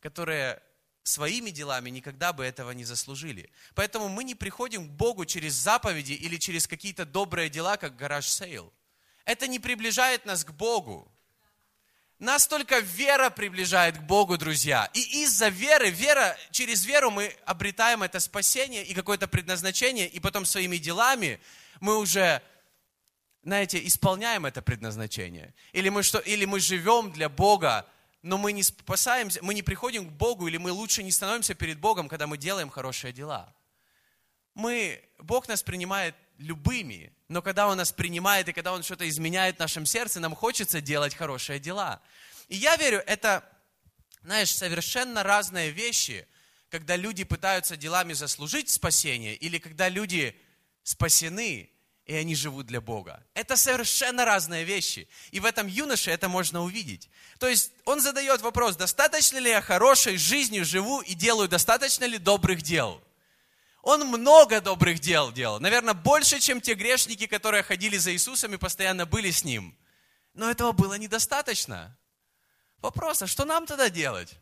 которые 0.00 0.62
своими 1.02 1.50
делами 1.50 1.90
никогда 1.90 2.32
бы 2.32 2.44
этого 2.44 2.70
не 2.70 2.84
заслужили. 2.84 3.50
Поэтому 3.74 4.08
мы 4.08 4.24
не 4.24 4.34
приходим 4.34 4.88
к 4.88 4.92
Богу 4.92 5.24
через 5.24 5.54
заповеди 5.54 6.12
или 6.12 6.36
через 6.36 6.66
какие-то 6.66 7.04
добрые 7.04 7.48
дела, 7.48 7.76
как 7.76 7.96
garage 7.96 8.26
sale. 8.26 8.72
Это 9.24 9.46
не 9.46 9.58
приближает 9.58 10.24
нас 10.24 10.44
к 10.44 10.50
Богу. 10.52 11.10
Нас 12.18 12.46
только 12.46 12.80
вера 12.80 13.30
приближает 13.30 13.96
к 13.96 14.02
Богу, 14.02 14.36
друзья. 14.36 14.90
И 14.92 15.22
из-за 15.22 15.48
веры, 15.48 15.88
вера, 15.88 16.36
через 16.50 16.84
веру 16.84 17.10
мы 17.10 17.34
обретаем 17.46 18.02
это 18.02 18.20
спасение 18.20 18.84
и 18.84 18.92
какое-то 18.92 19.26
предназначение, 19.26 20.06
и 20.06 20.20
потом 20.20 20.44
своими 20.44 20.76
делами 20.76 21.40
мы 21.80 21.96
уже, 21.96 22.42
знаете, 23.42 23.84
исполняем 23.86 24.46
это 24.46 24.62
предназначение. 24.62 25.54
Или 25.72 25.88
мы, 25.88 26.02
что, 26.02 26.18
или 26.18 26.44
мы 26.44 26.60
живем 26.60 27.10
для 27.10 27.28
Бога, 27.28 27.86
но 28.22 28.36
мы 28.36 28.52
не 28.52 28.62
спасаемся, 28.62 29.40
мы 29.42 29.54
не 29.54 29.62
приходим 29.62 30.06
к 30.06 30.12
Богу, 30.12 30.46
или 30.46 30.58
мы 30.58 30.72
лучше 30.72 31.02
не 31.02 31.10
становимся 31.10 31.54
перед 31.54 31.78
Богом, 31.78 32.08
когда 32.08 32.26
мы 32.26 32.36
делаем 32.36 32.68
хорошие 32.68 33.12
дела. 33.12 33.54
Мы, 34.54 35.02
Бог 35.18 35.48
нас 35.48 35.62
принимает 35.62 36.14
любыми, 36.36 37.12
но 37.28 37.40
когда 37.40 37.66
Он 37.66 37.78
нас 37.78 37.92
принимает 37.92 38.48
и 38.48 38.52
когда 38.52 38.72
Он 38.72 38.82
что-то 38.82 39.08
изменяет 39.08 39.56
в 39.56 39.60
нашем 39.60 39.86
сердце, 39.86 40.20
нам 40.20 40.34
хочется 40.34 40.80
делать 40.80 41.14
хорошие 41.14 41.58
дела. 41.58 42.02
И 42.48 42.56
я 42.56 42.76
верю, 42.76 43.02
это, 43.06 43.44
знаешь, 44.22 44.54
совершенно 44.54 45.22
разные 45.22 45.70
вещи, 45.70 46.26
когда 46.68 46.96
люди 46.96 47.24
пытаются 47.24 47.76
делами 47.76 48.12
заслужить 48.12 48.68
спасение, 48.68 49.34
или 49.34 49.58
когда 49.58 49.88
люди 49.88 50.38
спасены, 50.82 51.69
и 52.10 52.14
они 52.16 52.34
живут 52.34 52.66
для 52.66 52.80
Бога. 52.80 53.24
Это 53.34 53.56
совершенно 53.56 54.24
разные 54.24 54.64
вещи. 54.64 55.06
И 55.30 55.38
в 55.38 55.44
этом 55.44 55.68
юноше 55.68 56.10
это 56.10 56.28
можно 56.28 56.60
увидеть. 56.60 57.08
То 57.38 57.46
есть 57.46 57.70
он 57.84 58.00
задает 58.00 58.40
вопрос, 58.40 58.74
достаточно 58.74 59.38
ли 59.38 59.50
я 59.50 59.62
хорошей 59.62 60.16
жизнью 60.16 60.64
живу 60.64 61.02
и 61.02 61.14
делаю 61.14 61.48
достаточно 61.48 62.04
ли 62.06 62.18
добрых 62.18 62.62
дел? 62.62 63.00
Он 63.82 64.08
много 64.08 64.60
добрых 64.60 64.98
дел 64.98 65.30
делал. 65.30 65.60
Наверное, 65.60 65.94
больше, 65.94 66.40
чем 66.40 66.60
те 66.60 66.74
грешники, 66.74 67.28
которые 67.28 67.62
ходили 67.62 67.96
за 67.96 68.12
Иисусом 68.12 68.54
и 68.54 68.58
постоянно 68.58 69.06
были 69.06 69.30
с 69.30 69.44
Ним. 69.44 69.78
Но 70.34 70.50
этого 70.50 70.72
было 70.72 70.94
недостаточно. 70.94 71.96
Вопрос, 72.78 73.22
а 73.22 73.28
что 73.28 73.44
нам 73.44 73.66
тогда 73.66 73.88
делать? 73.88 74.34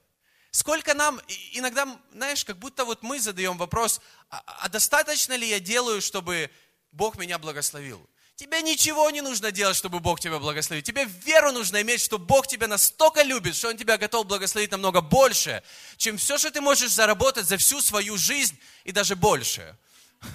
Сколько 0.53 0.95
нам, 0.95 1.21
иногда, 1.53 1.87
знаешь, 2.13 2.47
как 2.47 2.57
будто 2.57 2.87
вот 2.87 3.03
мы 3.03 3.21
задаем 3.21 3.59
вопрос, 3.59 4.01
а, 4.31 4.43
а 4.47 4.69
достаточно 4.71 5.35
ли 5.35 5.47
я 5.47 5.61
делаю, 5.61 6.01
чтобы 6.01 6.51
Бог 6.99 7.17
меня 7.17 7.39
благословил. 7.39 8.05
Тебе 8.35 8.61
ничего 8.61 9.09
не 9.11 9.21
нужно 9.21 9.53
делать, 9.53 9.77
чтобы 9.77 10.01
Бог 10.01 10.19
тебя 10.19 10.41
благословил. 10.41 10.83
Тебе 10.83 11.05
веру 11.05 11.53
нужно 11.53 11.81
иметь, 11.83 12.01
что 12.01 12.19
Бог 12.19 12.49
тебя 12.49 12.67
настолько 12.67 13.23
любит, 13.23 13.55
что 13.55 13.69
Он 13.69 13.77
тебя 13.77 13.99
готов 13.99 14.27
благословить 14.27 14.73
намного 14.73 15.01
больше, 15.01 15.63
чем 15.97 16.17
все, 16.19 16.39
что 16.39 16.51
ты 16.51 16.61
можешь 16.61 16.91
заработать 16.91 17.47
за 17.47 17.57
всю 17.57 17.81
свою 17.81 18.17
жизнь 18.17 18.59
и 18.83 18.91
даже 18.91 19.15
больше. 19.15 19.79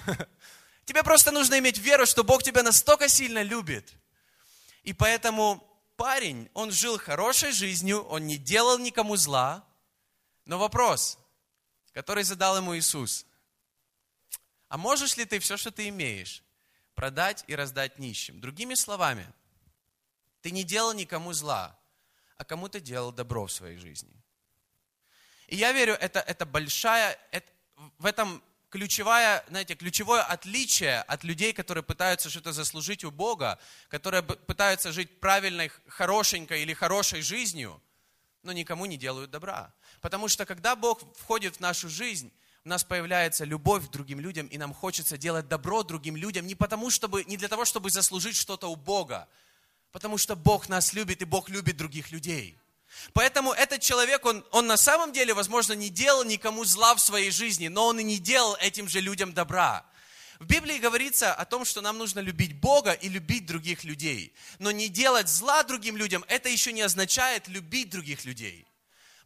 Тебе 0.86 1.02
просто 1.02 1.30
нужно 1.30 1.58
иметь 1.58 1.76
веру, 1.76 2.06
что 2.06 2.24
Бог 2.24 2.42
тебя 2.42 2.62
настолько 2.62 3.08
сильно 3.08 3.42
любит. 3.42 3.92
И 4.82 4.92
поэтому 4.92 5.62
парень, 5.96 6.50
он 6.54 6.72
жил 6.72 6.98
хорошей 6.98 7.52
жизнью, 7.52 8.04
он 8.04 8.26
не 8.26 8.38
делал 8.38 8.78
никому 8.78 9.16
зла. 9.16 9.66
Но 10.44 10.58
вопрос, 10.58 11.18
который 11.92 12.24
задал 12.24 12.56
ему 12.56 12.76
Иисус, 12.76 13.24
а 14.68 14.76
можешь 14.76 15.16
ли 15.16 15.24
ты 15.24 15.38
все, 15.38 15.56
что 15.56 15.70
ты 15.70 15.88
имеешь, 15.88 16.43
продать 16.94 17.44
и 17.46 17.54
раздать 17.54 17.98
нищим. 17.98 18.40
Другими 18.40 18.74
словами, 18.74 19.26
ты 20.40 20.50
не 20.50 20.64
делал 20.64 20.92
никому 20.92 21.32
зла, 21.32 21.78
а 22.36 22.44
кому-то 22.44 22.80
делал 22.80 23.12
добро 23.12 23.46
в 23.46 23.52
своей 23.52 23.78
жизни. 23.78 24.14
И 25.46 25.56
я 25.56 25.72
верю, 25.72 25.94
это, 25.94 26.20
это 26.20 26.46
большая, 26.46 27.18
это, 27.30 27.50
в 27.98 28.06
этом 28.06 28.42
ключевое, 28.70 29.44
знаете, 29.48 29.74
ключевое 29.74 30.22
отличие 30.22 31.02
от 31.02 31.22
людей, 31.22 31.52
которые 31.52 31.84
пытаются 31.84 32.28
что-то 32.28 32.52
заслужить 32.52 33.04
у 33.04 33.10
Бога, 33.10 33.58
которые 33.88 34.22
пытаются 34.22 34.90
жить 34.92 35.20
правильной, 35.20 35.70
хорошенькой 35.86 36.62
или 36.62 36.74
хорошей 36.74 37.22
жизнью, 37.22 37.80
но 38.42 38.52
никому 38.52 38.86
не 38.86 38.96
делают 38.96 39.30
добра. 39.30 39.72
Потому 40.00 40.28
что 40.28 40.44
когда 40.44 40.76
Бог 40.76 41.00
входит 41.16 41.56
в 41.56 41.60
нашу 41.60 41.88
жизнь, 41.88 42.32
у 42.66 42.68
нас 42.70 42.82
появляется 42.82 43.44
любовь 43.44 43.88
к 43.88 43.90
другим 43.90 44.20
людям, 44.20 44.46
и 44.46 44.56
нам 44.56 44.72
хочется 44.72 45.18
делать 45.18 45.48
добро 45.48 45.82
другим 45.82 46.16
людям 46.16 46.46
не, 46.46 46.54
потому, 46.54 46.88
чтобы, 46.88 47.22
не 47.24 47.36
для 47.36 47.48
того, 47.48 47.66
чтобы 47.66 47.90
заслужить 47.90 48.36
что-то 48.36 48.68
у 48.68 48.76
Бога, 48.76 49.28
потому 49.92 50.16
что 50.16 50.34
Бог 50.34 50.70
нас 50.70 50.94
любит, 50.94 51.20
и 51.20 51.26
Бог 51.26 51.50
любит 51.50 51.76
других 51.76 52.10
людей. 52.10 52.58
Поэтому 53.12 53.52
этот 53.52 53.82
человек, 53.82 54.24
он, 54.24 54.42
он 54.50 54.66
на 54.66 54.78
самом 54.78 55.12
деле, 55.12 55.34
возможно, 55.34 55.74
не 55.74 55.90
делал 55.90 56.24
никому 56.24 56.64
зла 56.64 56.94
в 56.94 57.00
своей 57.00 57.30
жизни, 57.30 57.68
но 57.68 57.88
он 57.88 57.98
и 58.00 58.02
не 58.02 58.18
делал 58.18 58.56
этим 58.60 58.88
же 58.88 59.00
людям 59.00 59.34
добра. 59.34 59.84
В 60.38 60.46
Библии 60.46 60.78
говорится 60.78 61.34
о 61.34 61.44
том, 61.44 61.66
что 61.66 61.82
нам 61.82 61.98
нужно 61.98 62.20
любить 62.20 62.58
Бога 62.58 62.92
и 62.92 63.10
любить 63.10 63.44
других 63.44 63.84
людей. 63.84 64.32
Но 64.58 64.70
не 64.70 64.88
делать 64.88 65.28
зла 65.28 65.64
другим 65.64 65.98
людям, 65.98 66.24
это 66.28 66.48
еще 66.48 66.72
не 66.72 66.80
означает 66.80 67.46
любить 67.46 67.90
других 67.90 68.24
людей. 68.24 68.66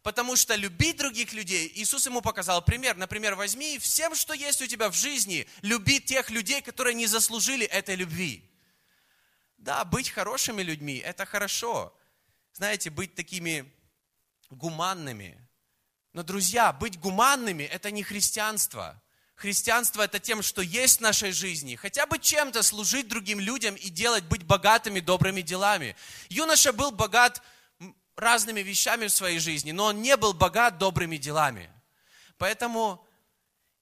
Потому 0.01 0.35
что 0.35 0.55
любить 0.55 0.97
других 0.97 1.33
людей, 1.33 1.71
Иисус 1.75 2.05
ему 2.05 2.21
показал 2.21 2.63
пример. 2.63 2.95
Например, 2.95 3.35
возьми 3.35 3.77
всем, 3.79 4.15
что 4.15 4.33
есть 4.33 4.61
у 4.61 4.67
тебя 4.67 4.89
в 4.89 4.95
жизни, 4.95 5.45
люби 5.61 5.99
тех 5.99 6.29
людей, 6.29 6.61
которые 6.61 6.93
не 6.93 7.05
заслужили 7.05 7.65
этой 7.65 7.95
любви. 7.95 8.49
Да, 9.57 9.83
быть 9.83 10.09
хорошими 10.09 10.61
людьми– 10.61 10.97
это 11.05 11.25
хорошо. 11.25 11.93
Знаете, 12.53 12.89
быть 12.89 13.13
такими 13.13 13.69
гуманными. 14.49 15.37
Но, 16.13 16.23
друзья, 16.23 16.71
быть 16.71 16.97
гуманными– 16.97 17.63
это 17.71 17.91
не 17.91 18.03
христианство. 18.03 19.01
Христианство– 19.35 20.01
это 20.03 20.19
тем, 20.19 20.41
что 20.41 20.61
есть 20.61 20.99
в 20.99 21.01
нашей 21.01 21.33
жизни. 21.33 21.75
Хотя 21.75 22.05
бы 22.05 22.19
чем-то 22.19 22.63
служить 22.63 23.09
другим 23.09 23.39
людям 23.39 23.75
и 23.75 23.89
делать, 23.89 24.23
быть 24.23 24.43
богатыми 24.43 25.01
добрыми 25.01 25.41
делами. 25.41 25.95
Юноша 26.29 26.71
был 26.71 26.91
богат 26.91 27.41
разными 28.19 28.61
вещами 28.61 29.07
в 29.07 29.13
своей 29.13 29.39
жизни, 29.39 29.71
но 29.71 29.85
он 29.85 30.01
не 30.01 30.17
был 30.17 30.33
богат 30.33 30.77
добрыми 30.77 31.17
делами. 31.17 31.69
Поэтому 32.37 33.05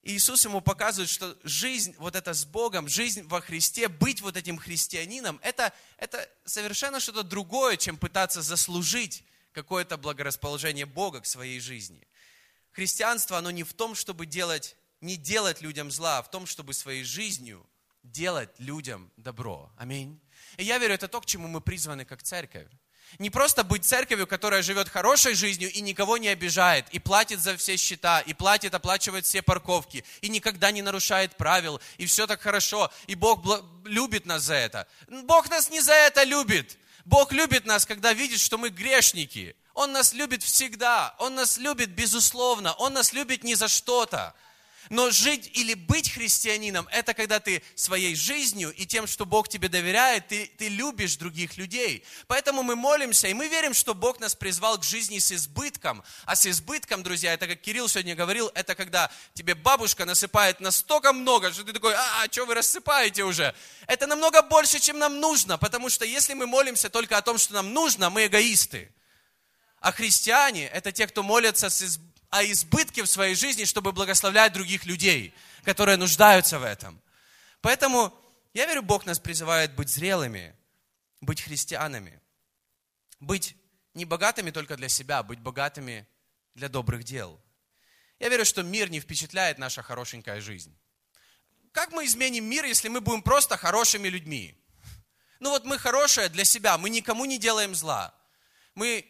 Иисус 0.02 0.44
ему 0.44 0.60
показывает, 0.60 1.10
что 1.10 1.36
жизнь 1.42 1.94
вот 1.98 2.16
эта 2.16 2.32
с 2.32 2.44
Богом, 2.44 2.88
жизнь 2.88 3.22
во 3.24 3.40
Христе, 3.40 3.88
быть 3.88 4.20
вот 4.20 4.36
этим 4.36 4.56
христианином, 4.56 5.40
это, 5.42 5.72
это 5.96 6.28
совершенно 6.44 7.00
что-то 7.00 7.22
другое, 7.22 7.76
чем 7.76 7.96
пытаться 7.96 8.40
заслужить 8.40 9.24
какое-то 9.52 9.96
благорасположение 9.96 10.86
Бога 10.86 11.20
к 11.20 11.26
своей 11.26 11.60
жизни. 11.60 12.06
Христианство, 12.70 13.38
оно 13.38 13.50
не 13.50 13.64
в 13.64 13.74
том, 13.74 13.94
чтобы 13.94 14.24
делать, 14.24 14.76
не 15.00 15.16
делать 15.16 15.60
людям 15.60 15.90
зла, 15.90 16.18
а 16.18 16.22
в 16.22 16.30
том, 16.30 16.46
чтобы 16.46 16.74
своей 16.74 17.02
жизнью 17.02 17.68
делать 18.04 18.50
людям 18.58 19.10
добро. 19.16 19.72
Аминь. 19.76 20.20
И 20.56 20.64
я 20.64 20.78
верю, 20.78 20.94
это 20.94 21.08
то, 21.08 21.20
к 21.20 21.26
чему 21.26 21.48
мы 21.48 21.60
призваны 21.60 22.04
как 22.04 22.22
церковь. 22.22 22.68
Не 23.18 23.30
просто 23.30 23.64
быть 23.64 23.84
церковью, 23.84 24.26
которая 24.26 24.62
живет 24.62 24.88
хорошей 24.88 25.34
жизнью 25.34 25.72
и 25.72 25.80
никого 25.80 26.18
не 26.18 26.28
обижает, 26.28 26.86
и 26.90 26.98
платит 26.98 27.40
за 27.40 27.56
все 27.56 27.76
счета, 27.76 28.20
и 28.20 28.34
платит, 28.34 28.74
оплачивает 28.74 29.24
все 29.24 29.42
парковки, 29.42 30.04
и 30.20 30.28
никогда 30.28 30.70
не 30.70 30.82
нарушает 30.82 31.36
правил, 31.36 31.80
и 31.96 32.06
все 32.06 32.26
так 32.26 32.40
хорошо, 32.40 32.90
и 33.06 33.14
Бог 33.14 33.44
любит 33.84 34.26
нас 34.26 34.42
за 34.42 34.54
это. 34.54 34.86
Бог 35.08 35.50
нас 35.50 35.70
не 35.70 35.80
за 35.80 35.94
это 35.94 36.22
любит. 36.22 36.78
Бог 37.04 37.32
любит 37.32 37.64
нас, 37.64 37.86
когда 37.86 38.12
видит, 38.12 38.38
что 38.38 38.58
мы 38.58 38.68
грешники. 38.68 39.56
Он 39.72 39.92
нас 39.92 40.12
любит 40.12 40.42
всегда, 40.42 41.14
Он 41.18 41.34
нас 41.34 41.56
любит 41.56 41.90
безусловно, 41.90 42.72
Он 42.74 42.92
нас 42.92 43.12
любит 43.12 43.44
не 43.44 43.54
за 43.54 43.68
что-то. 43.68 44.34
Но 44.90 45.10
жить 45.10 45.50
или 45.54 45.74
быть 45.74 46.10
христианином, 46.10 46.88
это 46.90 47.14
когда 47.14 47.40
ты 47.40 47.62
своей 47.74 48.14
жизнью 48.14 48.72
и 48.74 48.86
тем, 48.86 49.06
что 49.06 49.26
Бог 49.26 49.48
тебе 49.48 49.68
доверяет, 49.68 50.28
ты, 50.28 50.50
ты 50.56 50.68
любишь 50.68 51.16
других 51.16 51.56
людей. 51.56 52.04
Поэтому 52.26 52.62
мы 52.62 52.76
молимся, 52.76 53.28
и 53.28 53.34
мы 53.34 53.48
верим, 53.48 53.74
что 53.74 53.94
Бог 53.94 54.20
нас 54.20 54.34
призвал 54.34 54.78
к 54.78 54.84
жизни 54.84 55.18
с 55.18 55.32
избытком. 55.32 56.02
А 56.24 56.36
с 56.36 56.46
избытком, 56.46 57.02
друзья, 57.02 57.34
это 57.34 57.46
как 57.46 57.60
Кирилл 57.60 57.88
сегодня 57.88 58.14
говорил, 58.14 58.50
это 58.54 58.74
когда 58.74 59.10
тебе 59.34 59.54
бабушка 59.54 60.04
насыпает 60.04 60.60
настолько 60.60 61.12
много, 61.12 61.52
что 61.52 61.64
ты 61.64 61.72
такой, 61.72 61.94
а, 61.94 62.22
а 62.22 62.32
что 62.32 62.46
вы 62.46 62.54
рассыпаете 62.54 63.24
уже? 63.24 63.54
Это 63.86 64.06
намного 64.06 64.42
больше, 64.42 64.80
чем 64.80 64.98
нам 64.98 65.20
нужно, 65.20 65.58
потому 65.58 65.90
что 65.90 66.04
если 66.04 66.34
мы 66.34 66.46
молимся 66.46 66.88
только 66.88 67.16
о 67.16 67.22
том, 67.22 67.38
что 67.38 67.54
нам 67.54 67.72
нужно, 67.72 68.10
мы 68.10 68.26
эгоисты. 68.26 68.92
А 69.80 69.92
христиане– 69.92 70.66
это 70.72 70.90
те, 70.90 71.06
кто 71.06 71.22
молятся 71.22 71.70
с 71.70 71.82
избытком 71.82 72.08
о 72.30 72.44
избытке 72.44 73.02
в 73.02 73.06
своей 73.06 73.34
жизни, 73.34 73.64
чтобы 73.64 73.92
благословлять 73.92 74.52
других 74.52 74.84
людей, 74.84 75.34
которые 75.64 75.96
нуждаются 75.96 76.58
в 76.58 76.62
этом. 76.62 77.00
Поэтому 77.60 78.14
я 78.54 78.66
верю, 78.66 78.82
Бог 78.82 79.06
нас 79.06 79.18
призывает 79.18 79.74
быть 79.74 79.88
зрелыми, 79.88 80.54
быть 81.20 81.40
христианами, 81.40 82.20
быть 83.20 83.56
не 83.94 84.04
богатыми 84.04 84.50
только 84.50 84.76
для 84.76 84.88
себя, 84.88 85.18
а 85.18 85.22
быть 85.22 85.40
богатыми 85.40 86.06
для 86.54 86.68
добрых 86.68 87.04
дел. 87.04 87.40
Я 88.18 88.28
верю, 88.28 88.44
что 88.44 88.62
мир 88.62 88.90
не 88.90 89.00
впечатляет 89.00 89.58
наша 89.58 89.82
хорошенькая 89.82 90.40
жизнь. 90.40 90.76
Как 91.72 91.92
мы 91.92 92.04
изменим 92.04 92.44
мир, 92.44 92.64
если 92.64 92.88
мы 92.88 93.00
будем 93.00 93.22
просто 93.22 93.56
хорошими 93.56 94.08
людьми? 94.08 94.54
Ну 95.40 95.50
вот 95.50 95.64
мы 95.64 95.78
хорошие 95.78 96.28
для 96.28 96.44
себя, 96.44 96.76
мы 96.78 96.90
никому 96.90 97.24
не 97.24 97.38
делаем 97.38 97.74
зла. 97.74 98.14
Мы 98.74 99.06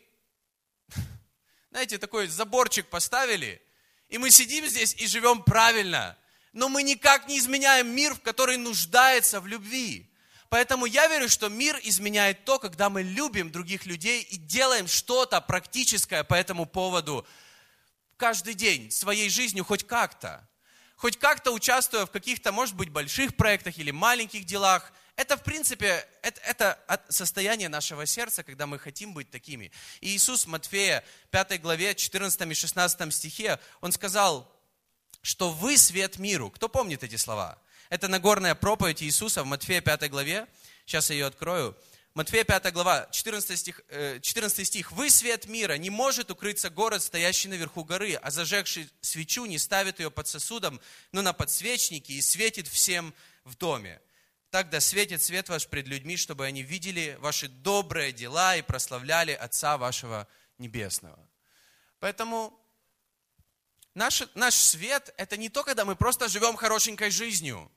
знаете, 1.70 1.98
такой 1.98 2.28
заборчик 2.28 2.86
поставили, 2.86 3.62
и 4.08 4.18
мы 4.18 4.30
сидим 4.30 4.66
здесь 4.66 4.94
и 4.94 5.06
живем 5.06 5.42
правильно. 5.42 6.16
Но 6.52 6.68
мы 6.68 6.82
никак 6.82 7.28
не 7.28 7.38
изменяем 7.38 7.94
мир, 7.94 8.14
в 8.14 8.20
который 8.20 8.56
нуждается 8.56 9.40
в 9.40 9.46
любви. 9.46 10.10
Поэтому 10.48 10.86
я 10.86 11.06
верю, 11.08 11.28
что 11.28 11.48
мир 11.50 11.78
изменяет 11.82 12.44
то, 12.44 12.58
когда 12.58 12.88
мы 12.88 13.02
любим 13.02 13.52
других 13.52 13.84
людей 13.84 14.22
и 14.22 14.36
делаем 14.36 14.88
что-то 14.88 15.42
практическое 15.42 16.24
по 16.24 16.34
этому 16.34 16.64
поводу 16.64 17.26
каждый 18.16 18.54
день 18.54 18.90
своей 18.90 19.28
жизнью 19.28 19.64
хоть 19.64 19.86
как-то. 19.86 20.48
Хоть 20.96 21.18
как-то 21.18 21.52
участвуя 21.52 22.06
в 22.06 22.10
каких-то, 22.10 22.50
может 22.50 22.74
быть, 22.74 22.88
больших 22.88 23.36
проектах 23.36 23.78
или 23.78 23.90
маленьких 23.90 24.44
делах, 24.44 24.92
это, 25.18 25.36
в 25.36 25.42
принципе, 25.42 26.06
это, 26.22 26.40
это 26.42 27.04
состояние 27.08 27.68
нашего 27.68 28.06
сердца, 28.06 28.44
когда 28.44 28.68
мы 28.68 28.78
хотим 28.78 29.14
быть 29.14 29.28
такими. 29.32 29.72
И 30.00 30.10
Иисус 30.14 30.46
Матфея 30.46 31.04
5 31.32 31.60
главе 31.60 31.96
14 31.96 32.40
и 32.42 32.54
16 32.54 33.12
стихе, 33.12 33.58
Он 33.80 33.90
сказал, 33.90 34.48
что 35.20 35.50
вы 35.50 35.76
свет 35.76 36.20
миру. 36.20 36.50
Кто 36.50 36.68
помнит 36.68 37.02
эти 37.02 37.16
слова? 37.16 37.58
Это 37.90 38.06
Нагорная 38.06 38.54
проповедь 38.54 39.02
Иисуса 39.02 39.42
в 39.42 39.46
Матфея 39.46 39.80
5 39.80 40.08
главе. 40.08 40.46
Сейчас 40.86 41.10
я 41.10 41.16
ее 41.16 41.26
открою. 41.26 41.76
Матфея 42.14 42.44
5 42.44 42.72
глава, 42.72 43.08
14 43.10 43.58
стих, 43.58 43.80
14 43.90 44.58
э, 44.60 44.64
стих. 44.64 44.92
«Вы 44.92 45.10
свет 45.10 45.46
мира, 45.46 45.72
не 45.78 45.90
может 45.90 46.30
укрыться 46.30 46.70
город, 46.70 47.02
стоящий 47.02 47.48
наверху 47.48 47.82
горы, 47.82 48.14
а 48.14 48.30
зажегший 48.30 48.88
свечу 49.00 49.46
не 49.46 49.58
ставит 49.58 49.98
ее 49.98 50.12
под 50.12 50.28
сосудом, 50.28 50.80
но 51.10 51.22
на 51.22 51.32
подсвечнике 51.32 52.12
и 52.12 52.22
светит 52.22 52.68
всем 52.68 53.12
в 53.42 53.56
доме. 53.56 54.00
Так 54.50 54.70
да 54.70 54.80
светит 54.80 55.22
свет 55.22 55.48
ваш 55.50 55.68
пред 55.68 55.86
людьми, 55.86 56.16
чтобы 56.16 56.46
они 56.46 56.62
видели 56.62 57.18
ваши 57.20 57.48
добрые 57.48 58.12
дела 58.12 58.56
и 58.56 58.62
прославляли 58.62 59.32
Отца 59.32 59.76
вашего 59.76 60.26
Небесного. 60.56 61.18
Поэтому 62.00 62.58
наш, 63.94 64.22
наш 64.34 64.54
свет– 64.54 65.12
это 65.18 65.36
не 65.36 65.50
то, 65.50 65.64
когда 65.64 65.84
мы 65.84 65.96
просто 65.96 66.28
живем 66.28 66.56
хорошенькой 66.56 67.10
жизнью. 67.10 67.70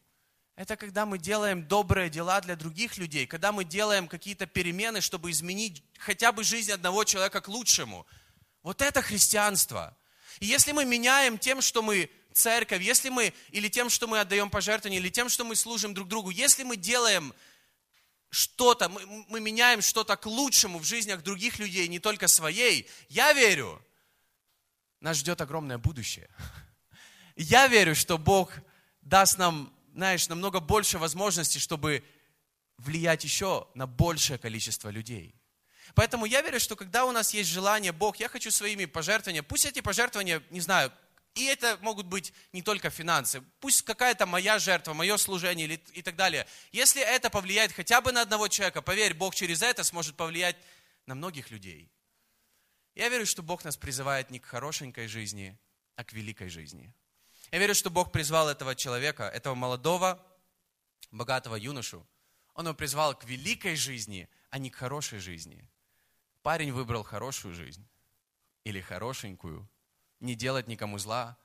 Это 0.56 0.78
когда 0.78 1.06
мы 1.06 1.18
делаем 1.18 1.68
добрые 1.68 2.10
дела 2.10 2.40
для 2.40 2.56
других 2.56 2.98
людей, 2.98 3.28
когда 3.28 3.52
мы 3.52 3.66
делаем 3.66 4.08
какие-то 4.08 4.46
перемены, 4.46 5.02
чтобы 5.02 5.32
изменить 5.32 5.84
хотя 5.98 6.32
бы 6.32 6.44
жизнь 6.44 6.72
одного 6.72 7.04
человека 7.04 7.42
к 7.42 7.48
лучшему. 7.50 8.06
Вот 8.64 8.82
это 8.82 9.02
христианство. 9.02 9.98
И 10.40 10.46
если 10.46 10.72
мы 10.72 10.86
меняем 10.86 11.38
тем, 11.38 11.62
что 11.62 11.82
мы 11.82 12.10
церковь, 12.34 12.82
если 12.82 13.10
мы, 13.10 13.34
или 13.52 13.68
тем, 13.68 13.90
что 13.90 14.08
мы 14.08 14.20
отдаем 14.20 14.50
пожертвования, 14.50 15.00
или 15.00 15.10
тем, 15.10 15.30
что 15.30 15.44
мы 15.44 15.56
служим 15.56 15.94
друг 15.94 16.08
другу, 16.08 16.30
если 16.30 16.64
мы 16.64 16.78
делаем 16.78 17.34
что-то, 18.30 18.90
мы, 18.90 19.26
мы 19.28 19.40
меняем 19.40 19.82
что-то 19.82 20.16
к 20.16 20.26
лучшему 20.26 20.80
в 20.80 20.84
жизнях 20.84 21.24
других 21.24 21.60
людей, 21.60 21.88
не 21.88 22.00
только 22.00 22.28
своей, 22.28 22.88
я 23.10 23.34
верю, 23.34 23.82
нас 25.00 25.18
ждет 25.18 25.42
огромное 25.42 25.78
будущее. 25.78 26.30
Я 27.36 27.68
верю, 27.68 27.96
что 27.96 28.18
Бог 28.18 28.52
даст 29.02 29.38
нам, 29.38 29.74
знаешь, 29.96 30.28
намного 30.28 30.60
больше 30.60 31.00
возможностей, 31.00 31.60
чтобы 31.60 32.04
влиять 32.78 33.24
еще 33.24 33.68
на 33.74 33.88
большее 33.88 34.38
количество 34.38 34.90
людей. 34.90 35.34
Поэтому 35.96 36.26
я 36.26 36.42
верю, 36.42 36.60
что 36.60 36.76
когда 36.76 37.06
у 37.06 37.12
нас 37.12 37.34
есть 37.34 37.50
желание, 37.50 37.92
Бог, 37.92 38.18
я 38.18 38.28
хочу 38.28 38.52
своими 38.52 38.86
пожертвованиями, 38.86 39.46
пусть 39.46 39.66
эти 39.66 39.82
пожертвования, 39.82 40.42
не 40.50 40.62
знаю, 40.62 40.92
и 41.34 41.46
это 41.46 41.78
могут 41.82 42.08
быть 42.08 42.34
не 42.52 42.62
только 42.62 42.90
финансы. 42.90 43.42
Пусть 43.60 43.84
какая-то 43.84 44.26
моя 44.26 44.60
жертва, 44.60 44.94
мое 44.94 45.16
служение 45.16 45.66
или, 45.66 45.84
и 45.94 46.02
так 46.02 46.16
далее. 46.18 46.46
Если 46.72 47.02
это 47.02 47.30
повлияет 47.30 47.72
хотя 47.72 48.02
бы 48.02 48.12
на 48.12 48.22
одного 48.22 48.50
человека, 48.50 48.82
поверь, 48.82 49.14
Бог 49.14 49.34
через 49.34 49.62
это 49.62 49.84
сможет 49.84 50.18
повлиять 50.18 50.58
на 51.06 51.16
многих 51.16 51.50
людей. 51.50 51.90
Я 52.96 53.08
верю, 53.08 53.26
что 53.26 53.44
Бог 53.44 53.64
нас 53.64 53.78
призывает 53.78 54.30
не 54.30 54.40
к 54.40 54.46
хорошенькой 54.46 55.08
жизни, 55.08 55.58
а 55.96 56.04
к 56.04 56.12
великой 56.12 56.50
жизни. 56.50 56.94
Я 57.52 57.60
верю, 57.60 57.76
что 57.76 57.90
Бог 57.90 58.12
призвал 58.12 58.50
этого 58.50 58.76
человека, 58.76 59.24
этого 59.24 59.56
молодого, 59.56 60.22
богатого 61.12 61.56
юношу. 61.56 62.06
Он 62.56 62.66
его 62.66 62.76
призвал 62.76 63.18
к 63.18 63.24
великой 63.24 63.78
жизни, 63.78 64.28
а 64.50 64.58
не 64.58 64.70
к 64.70 64.76
хорошей 64.76 65.20
жизни. 65.20 65.66
Парень 66.42 66.74
выбрал 66.74 67.04
хорошую 67.04 67.56
жизнь 67.56 67.88
или 68.66 68.82
хорошенькую– 68.82 69.70
не 70.22 70.36
делать 70.36 70.68
никому 70.68 70.98
зла. 70.98 71.38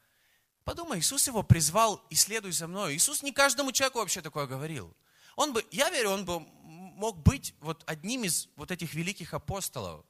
Подумай, 0.64 0.98
Иисус 0.98 1.26
его 1.26 1.42
призвал 1.42 2.04
и 2.10 2.14
следуй 2.14 2.52
за 2.52 2.66
мной. 2.66 2.96
Иисус 2.96 3.22
не 3.22 3.32
каждому 3.32 3.72
человеку 3.72 3.98
вообще 3.98 4.20
такое 4.20 4.46
говорил. 4.46 4.94
Он 5.36 5.52
бы, 5.52 5.64
я 5.70 5.90
верю, 5.90 6.10
он 6.10 6.24
бы 6.24 6.40
мог 6.40 7.18
быть 7.18 7.54
вот 7.60 7.82
одним 7.86 8.24
из 8.24 8.48
вот 8.56 8.70
этих 8.70 8.94
великих 8.94 9.34
апостолов 9.34 10.04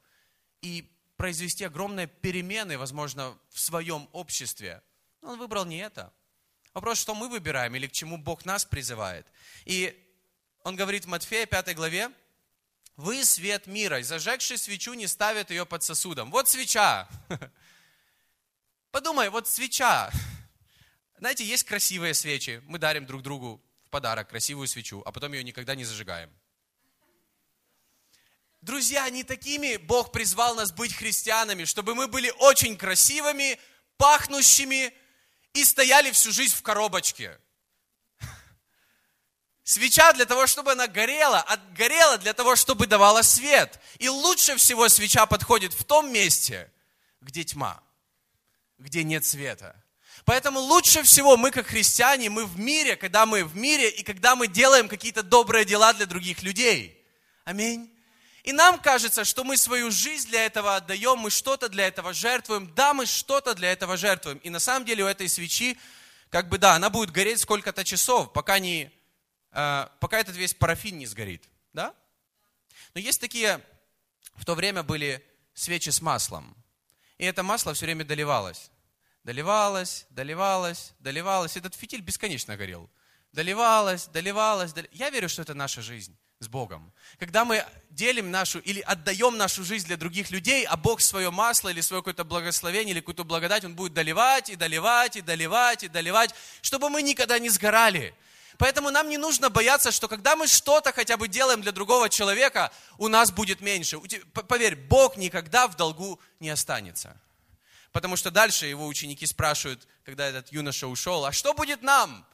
и 0.61 0.89
произвести 1.17 1.63
огромные 1.63 2.07
перемены, 2.07 2.77
возможно, 2.77 3.37
в 3.49 3.59
своем 3.59 4.07
обществе. 4.13 4.81
Но 5.21 5.33
он 5.33 5.39
выбрал 5.39 5.65
не 5.65 5.77
это. 5.77 6.13
Вопрос, 6.73 6.99
что 6.99 7.15
мы 7.15 7.27
выбираем 7.27 7.75
или 7.75 7.87
к 7.87 7.91
чему 7.91 8.17
Бог 8.17 8.45
нас 8.45 8.63
призывает. 8.63 9.27
И 9.65 9.95
он 10.63 10.75
говорит 10.75 11.05
в 11.05 11.07
Матфея 11.07 11.45
5 11.45 11.75
главе, 11.75 12.11
«Вы 12.95 13.23
свет 13.25 13.67
мира, 13.67 13.99
и 13.99 14.03
зажегший 14.03 14.57
свечу 14.57 14.93
не 14.93 15.07
ставят 15.07 15.49
ее 15.49 15.65
под 15.65 15.83
сосудом». 15.83 16.31
Вот 16.31 16.49
свеча. 16.49 17.07
Подумай, 18.97 19.29
вот 19.29 19.47
свеча. 19.47 20.09
Знаете, 21.19 21.45
есть 21.45 21.65
красивые 21.65 22.15
свечи. 22.15 22.63
Мы 22.65 22.79
дарим 22.79 23.05
друг 23.05 23.21
другу 23.21 23.63
в 23.85 23.91
подарок 23.91 24.29
красивую 24.29 24.67
свечу, 24.67 25.03
а 25.05 25.11
потом 25.11 25.33
ее 25.33 25.43
никогда 25.43 25.75
не 25.75 25.85
зажигаем. 25.85 26.31
Друзья, 28.61 29.07
не 29.11 29.23
такими 29.23 29.77
Бог 29.77 30.11
призвал 30.11 30.55
нас 30.55 30.71
быть 30.71 30.95
христианами, 30.95 31.65
чтобы 31.65 31.93
мы 31.93 32.07
были 32.07 32.33
очень 32.39 32.75
красивыми, 32.75 33.59
пахнущими 33.97 34.91
и 35.53 35.63
стояли 35.63 36.09
всю 36.09 36.31
жизнь 36.31 36.55
в 36.55 36.63
коробочке. 36.63 37.39
Свеча 39.63 40.11
для 40.13 40.25
того, 40.25 40.47
чтобы 40.47 40.71
она 40.71 40.87
горела, 40.87 41.45
горела 41.75 42.17
для 42.17 42.33
того, 42.33 42.55
чтобы 42.55 42.87
давала 42.87 43.21
свет. 43.21 43.79
И 43.99 44.09
лучше 44.09 44.57
всего 44.57 44.89
свеча 44.89 45.27
подходит 45.27 45.73
в 45.73 45.83
том 45.83 46.11
месте, 46.11 46.71
где 47.21 47.43
тьма, 47.43 47.83
где 48.77 49.03
нет 49.03 49.25
света. 49.25 49.75
Поэтому 50.25 50.59
лучше 50.59 51.03
всего 51.03 51.37
мы, 51.37 51.51
как 51.51 51.67
христиане, 51.67 52.29
мы 52.29 52.45
в 52.45 52.59
мире, 52.59 52.95
когда 52.95 53.25
мы 53.25 53.45
в 53.45 53.55
мире 53.55 53.89
и 53.89 54.03
когда 54.03 54.35
мы 54.35 54.47
делаем 54.47 54.87
какие-то 54.87 55.23
добрые 55.23 55.65
дела 55.65 55.93
для 55.93 56.05
других 56.05 56.43
людей. 56.43 57.05
Аминь. 57.45 57.93
И 58.43 58.51
нам 58.51 58.79
кажется, 58.79 59.25
что 59.25 59.43
мы 59.43 59.57
свою 59.57 59.91
жизнь 59.91 60.29
для 60.29 60.45
этого 60.45 60.75
отдаем, 60.75 61.19
мы 61.19 61.29
что-то 61.29 61.69
для 61.69 61.87
этого 61.87 62.13
жертвуем. 62.13 62.73
Да, 62.75 62.93
мы 62.93 63.05
что-то 63.05 63.53
для 63.53 63.71
этого 63.71 63.97
жертвуем. 63.97 64.37
И 64.39 64.49
на 64.49 64.59
самом 64.59 64.85
деле 64.85 65.03
у 65.03 65.07
этой 65.07 65.29
свечи, 65.29 65.77
как 66.29 66.49
бы 66.49 66.57
да, 66.57 66.73
она 66.73 66.89
будет 66.89 67.11
гореть 67.11 67.41
сколько-то 67.41 67.83
часов, 67.83 68.33
пока 68.33 68.59
не 68.59 68.91
Э, 69.51 69.87
пока 69.99 70.19
этот 70.19 70.35
весь 70.35 70.53
парафин 70.53 70.99
не 70.99 71.07
сгорит. 71.07 71.43
Да? 71.73 71.95
Но 72.93 73.01
есть 73.01 73.19
такие, 73.19 73.59
в 74.35 74.45
то 74.45 74.53
время 74.53 74.83
были 74.83 75.25
свечи 75.55 75.89
с 75.89 75.99
маслом. 75.99 76.55
И 77.17 77.25
это 77.25 77.43
масло 77.43 77.73
все 77.73 77.85
время 77.85 78.05
доливалось. 78.05 78.71
Доливалось, 79.23 80.05
доливалось, 80.09 80.93
доливалось. 80.99 81.57
Этот 81.57 81.75
фитиль 81.75 82.01
бесконечно 82.01 82.55
горел. 82.55 82.89
Доливалось, 83.33 84.07
доливалось. 84.07 84.73
Дол... 84.73 84.85
Я 84.91 85.09
верю, 85.09 85.27
что 85.27 85.41
это 85.41 85.53
наша 85.53 85.81
жизнь 85.81 86.15
с 86.39 86.47
Богом. 86.47 86.93
Когда 87.19 87.43
мы 87.43 87.65
делим 87.89 88.29
нашу 88.29 88.59
или 88.59 88.79
отдаем 88.81 89.37
нашу 89.37 89.63
жизнь 89.63 89.87
для 89.87 89.97
других 89.97 90.29
людей, 90.29 90.65
а 90.65 90.77
Бог 90.77 91.01
свое 91.01 91.31
масло 91.31 91.69
или 91.69 91.81
свое 91.81 92.01
какое-то 92.01 92.23
благословение 92.23 92.93
или 92.93 92.99
какую-то 92.99 93.23
благодать, 93.23 93.65
Он 93.65 93.75
будет 93.75 93.93
доливать 93.93 94.49
и 94.49 94.55
доливать 94.55 95.15
и 95.15 95.21
доливать 95.21 95.83
и 95.83 95.87
доливать, 95.87 96.33
чтобы 96.61 96.89
мы 96.89 97.01
никогда 97.01 97.39
не 97.39 97.49
сгорали. 97.49 98.13
Поэтому 98.57 98.89
нам 98.89 99.09
не 99.09 99.17
нужно 99.17 99.49
бояться, 99.49 99.91
что 99.91 100.07
когда 100.07 100.35
мы 100.35 100.47
что-то 100.47 100.91
хотя 100.91 101.17
бы 101.17 101.27
делаем 101.27 101.61
для 101.61 101.71
другого 101.71 102.09
человека, 102.09 102.71
у 102.97 103.07
нас 103.07 103.31
будет 103.31 103.61
меньше. 103.61 103.99
Поверь, 104.47 104.75
Бог 104.75 105.17
никогда 105.17 105.67
в 105.67 105.75
долгу 105.75 106.19
не 106.39 106.49
останется. 106.49 107.15
Потому 107.91 108.15
что 108.15 108.31
дальше 108.31 108.65
его 108.65 108.87
ученики 108.87 109.25
спрашивают, 109.25 109.87
когда 110.05 110.27
этот 110.27 110.51
юноша 110.51 110.87
ушел, 110.87 111.25
а 111.25 111.31
что 111.31 111.53
будет 111.53 111.81
нам? 111.81 112.25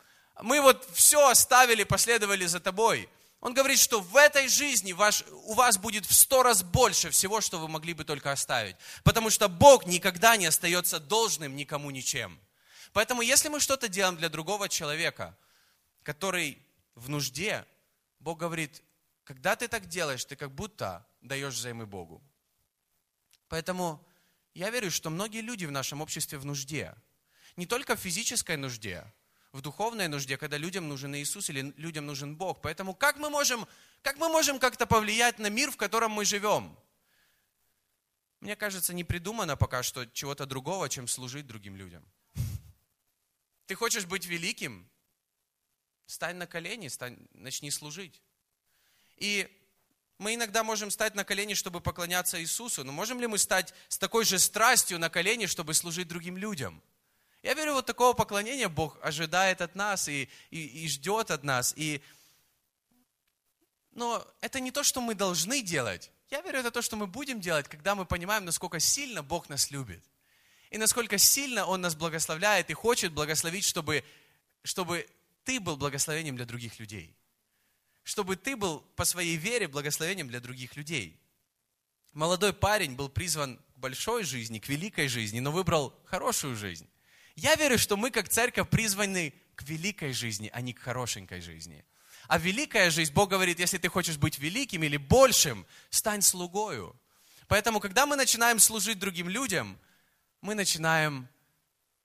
Мы 0.42 0.62
вот 0.62 0.88
все 0.94 1.28
оставили, 1.28 1.84
последовали 1.84 2.46
за 2.46 2.60
тобой. 2.60 3.10
Он 3.40 3.54
говорит, 3.54 3.78
что 3.78 4.00
в 4.00 4.16
этой 4.16 4.48
жизни 4.48 4.94
ваш, 4.94 5.26
у 5.30 5.54
вас 5.54 5.78
будет 5.78 6.06
в 6.06 6.14
сто 6.14 6.44
раз 6.44 6.64
больше 6.64 7.10
всего, 7.10 7.42
что 7.42 7.60
вы 7.60 7.68
могли 7.68 7.94
бы 7.94 8.06
только 8.06 8.32
оставить. 8.32 8.78
Потому 9.04 9.30
что 9.30 9.50
Бог 9.50 9.86
никогда 9.86 10.38
не 10.38 10.46
остается 10.46 11.00
должным 11.00 11.56
никому 11.58 11.92
ничем. 11.92 12.40
Поэтому 12.94 13.22
если 13.22 13.50
мы 13.50 13.60
что-то 13.60 13.90
делаем 13.90 14.16
для 14.16 14.30
другого 14.30 14.70
человека, 14.70 15.36
который 16.04 16.62
в 16.96 17.10
нужде, 17.10 17.66
Бог 18.20 18.40
говорит, 18.40 18.84
когда 19.24 19.56
ты 19.56 19.68
так 19.68 19.88
делаешь, 19.88 20.26
ты 20.26 20.36
как 20.36 20.52
будто 20.52 21.06
даешь 21.22 21.56
взаймы 21.56 21.86
Богу. 21.86 22.22
Поэтому 23.48 24.06
я 24.54 24.70
верю, 24.70 24.92
что 24.92 25.10
многие 25.10 25.42
люди 25.42 25.66
в 25.66 25.72
нашем 25.72 26.02
обществе 26.02 26.38
в 26.38 26.46
нужде. 26.46 26.94
Не 27.56 27.66
только 27.66 27.96
в 27.96 28.00
физической 28.00 28.58
нужде, 28.58 29.06
в 29.52 29.62
духовной 29.62 30.08
нужде, 30.08 30.38
когда 30.38 30.58
людям 30.58 30.90
нужен 30.90 31.16
Иисус 31.16 31.50
или 31.50 31.74
людям 31.78 32.06
нужен 32.06 32.36
Бог. 32.36 32.62
Поэтому 32.62 32.96
как 32.96 33.18
мы 33.18 33.30
можем, 33.30 33.68
как 34.02 34.18
мы 34.18 34.28
можем 34.30 34.60
как-то 34.60 34.86
повлиять 34.86 35.40
на 35.40 35.50
мир, 35.50 35.72
в 35.72 35.78
котором 35.78 36.12
мы 36.12 36.26
живем? 36.26 36.76
Мне 38.40 38.56
кажется, 38.56 38.94
не 38.94 39.04
придумано 39.04 39.56
пока 39.56 39.84
что 39.84 40.06
чего-то 40.08 40.46
другого, 40.46 40.90
чем 40.90 41.08
служить 41.08 41.48
другим 41.48 41.78
людям. 41.78 42.04
Ты 43.68 43.76
хочешь 43.76 44.06
быть 44.06 44.26
великим? 44.26 44.90
Стань 46.06 46.36
на 46.36 46.48
колени, 46.48 46.88
стань, 46.88 47.18
начни 47.34 47.72
служить. 47.72 48.22
И 49.18 49.50
мы 50.18 50.36
иногда 50.36 50.64
можем 50.64 50.92
стать 50.92 51.16
на 51.16 51.24
колени, 51.24 51.54
чтобы 51.54 51.82
поклоняться 51.82 52.42
Иисусу, 52.42 52.84
но 52.84 52.92
можем 52.92 53.20
ли 53.20 53.28
мы 53.28 53.38
стать 53.38 53.74
с 53.90 53.98
такой 53.98 54.26
же 54.26 54.40
страстью 54.40 55.00
на 55.00 55.10
колени, 55.10 55.46
чтобы 55.46 55.74
служить 55.74 56.08
другим 56.08 56.38
людям? 56.38 56.82
Я 57.42 57.54
верю, 57.56 57.74
вот 57.74 57.86
такого 57.86 58.14
поклонения 58.14 58.70
Бог 58.70 58.98
ожидает 59.02 59.62
от 59.62 59.76
нас 59.76 60.08
и, 60.08 60.30
и, 60.50 60.86
и 60.86 60.88
ждет 60.88 61.30
от 61.30 61.44
нас. 61.44 61.74
И... 61.76 62.02
Но 63.92 64.26
это 64.40 64.62
не 64.62 64.72
то, 64.72 64.82
что 64.84 65.02
мы 65.02 65.14
должны 65.14 65.62
делать. 65.62 66.10
Я 66.30 66.42
верю, 66.42 66.60
это 66.60 66.72
то, 66.72 66.82
что 66.82 66.96
мы 66.96 67.06
будем 67.06 67.42
делать, 67.42 67.68
когда 67.68 67.96
мы 67.96 68.06
понимаем, 68.06 68.46
насколько 68.46 68.80
сильно 68.80 69.22
Бог 69.24 69.50
нас 69.50 69.72
любит. 69.72 70.04
И 70.70 70.78
насколько 70.78 71.18
сильно 71.18 71.66
Он 71.66 71.82
нас 71.82 71.96
благословляет 71.96 72.70
и 72.70 72.74
хочет 72.74 73.12
благословить, 73.12 73.66
чтобы, 73.66 74.06
чтобы 74.64 75.06
ты 75.44 75.60
был 75.60 75.78
благословением 75.78 76.36
для 76.36 76.46
других 76.46 76.80
людей. 76.80 77.16
Чтобы 78.04 78.36
ты 78.36 78.56
был 78.56 78.82
по 78.96 79.06
своей 79.06 79.38
вере 79.38 79.68
благословением 79.68 80.28
для 80.28 80.40
других 80.40 80.76
людей. 80.76 81.20
Молодой 82.12 82.54
парень 82.54 82.96
был 82.96 83.10
призван 83.10 83.58
к 83.76 83.78
большой 83.78 84.24
жизни, 84.24 84.60
к 84.60 84.68
великой 84.68 85.08
жизни, 85.08 85.40
но 85.40 85.52
выбрал 85.52 85.98
хорошую 86.06 86.56
жизнь. 86.56 86.88
Я 87.36 87.56
верю, 87.56 87.80
что 87.80 87.98
мы 87.98 88.12
как 88.12 88.30
церковь 88.30 88.70
призваны 88.70 89.34
к 89.56 89.64
великой 89.64 90.14
жизни, 90.14 90.50
а 90.54 90.62
не 90.62 90.74
к 90.74 90.80
хорошенькой 90.80 91.42
жизни. 91.42 91.84
А 92.28 92.38
великая 92.38 92.90
жизнь, 92.90 93.14
Бог 93.14 93.30
говорит, 93.30 93.60
если 93.60 93.78
ты 93.78 93.90
хочешь 93.90 94.18
быть 94.18 94.40
великим 94.40 94.84
или 94.84 94.98
большим, 94.98 95.66
стань 95.90 96.22
слугою. 96.22 96.96
Поэтому, 97.48 97.80
когда 97.80 98.06
мы 98.06 98.16
начинаем 98.16 98.60
служить 98.60 99.00
другим 99.00 99.28
людям, 99.28 99.78
мы 100.42 100.56
начинаем, 100.56 101.28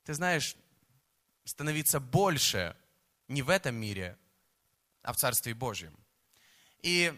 ты 0.04 0.14
знаешь, 0.14 0.56
становиться 1.44 2.00
больше 2.00 2.76
не 3.28 3.42
в 3.42 3.50
этом 3.50 3.74
мире, 3.74 4.18
а 5.02 5.12
в 5.12 5.16
Царстве 5.16 5.54
Божьем. 5.54 5.96
И 6.82 7.12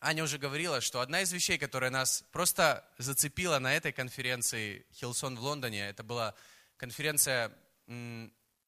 Аня 0.00 0.22
уже 0.22 0.38
говорила, 0.38 0.80
что 0.80 1.00
одна 1.00 1.22
из 1.22 1.32
вещей, 1.32 1.58
которая 1.58 1.90
нас 1.90 2.24
просто 2.30 2.86
зацепила 2.98 3.58
на 3.58 3.74
этой 3.74 3.92
конференции 3.92 4.86
Хилсон 4.92 5.36
в 5.36 5.40
Лондоне, 5.40 5.88
это 5.88 6.02
была 6.02 6.34
конференция 6.76 7.52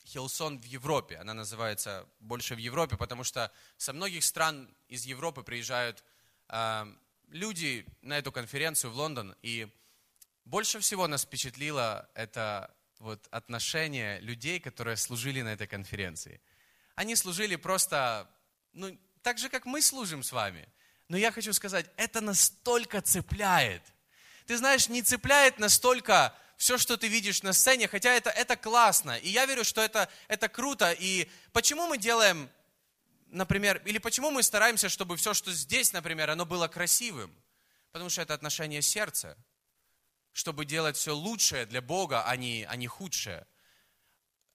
Хилсон 0.06 0.60
в 0.60 0.64
Европе. 0.64 1.16
Она 1.16 1.34
называется 1.34 2.08
больше 2.20 2.54
в 2.54 2.58
Европе, 2.58 2.96
потому 2.96 3.24
что 3.24 3.52
со 3.76 3.92
многих 3.92 4.24
стран 4.24 4.74
из 4.88 5.04
Европы 5.04 5.42
приезжают 5.42 6.04
э, 6.48 6.86
люди 7.28 7.86
на 8.02 8.16
эту 8.16 8.32
конференцию 8.32 8.92
в 8.92 8.96
Лондон. 8.96 9.34
И 9.42 9.68
больше 10.44 10.78
всего 10.78 11.08
нас 11.08 11.24
впечатлило 11.24 12.08
это 12.14 12.74
вот 12.98 13.26
отношение 13.30 14.20
людей, 14.20 14.60
которые 14.60 14.96
служили 14.96 15.42
на 15.42 15.52
этой 15.52 15.66
конференции. 15.66 16.40
Они 16.94 17.16
служили 17.16 17.56
просто, 17.56 18.28
ну, 18.72 18.98
так 19.22 19.38
же, 19.38 19.48
как 19.48 19.66
мы 19.66 19.82
служим 19.82 20.22
с 20.22 20.32
вами. 20.32 20.68
Но 21.08 21.16
я 21.16 21.30
хочу 21.30 21.52
сказать, 21.52 21.86
это 21.96 22.20
настолько 22.20 23.00
цепляет. 23.00 23.82
Ты 24.46 24.56
знаешь, 24.56 24.88
не 24.88 25.02
цепляет 25.02 25.58
настолько 25.58 26.34
все, 26.56 26.78
что 26.78 26.96
ты 26.96 27.08
видишь 27.08 27.42
на 27.42 27.52
сцене, 27.52 27.86
хотя 27.86 28.12
это, 28.12 28.30
это 28.30 28.56
классно. 28.56 29.18
И 29.18 29.28
я 29.28 29.46
верю, 29.46 29.64
что 29.64 29.82
это, 29.82 30.08
это 30.28 30.48
круто. 30.48 30.92
И 30.92 31.28
почему 31.52 31.86
мы 31.86 31.98
делаем, 31.98 32.48
например, 33.28 33.82
или 33.84 33.98
почему 33.98 34.30
мы 34.30 34.42
стараемся, 34.42 34.88
чтобы 34.88 35.16
все, 35.16 35.34
что 35.34 35.52
здесь, 35.52 35.92
например, 35.92 36.30
оно 36.30 36.46
было 36.46 36.66
красивым? 36.68 37.34
Потому 37.92 38.10
что 38.10 38.22
это 38.22 38.34
отношение 38.34 38.82
сердца 38.82 39.36
чтобы 40.36 40.66
делать 40.66 40.98
все 40.98 41.16
лучшее 41.16 41.64
для 41.64 41.80
Бога, 41.80 42.22
а 42.26 42.36
не, 42.36 42.66
а 42.68 42.76
не 42.76 42.86
худшее. 42.86 43.46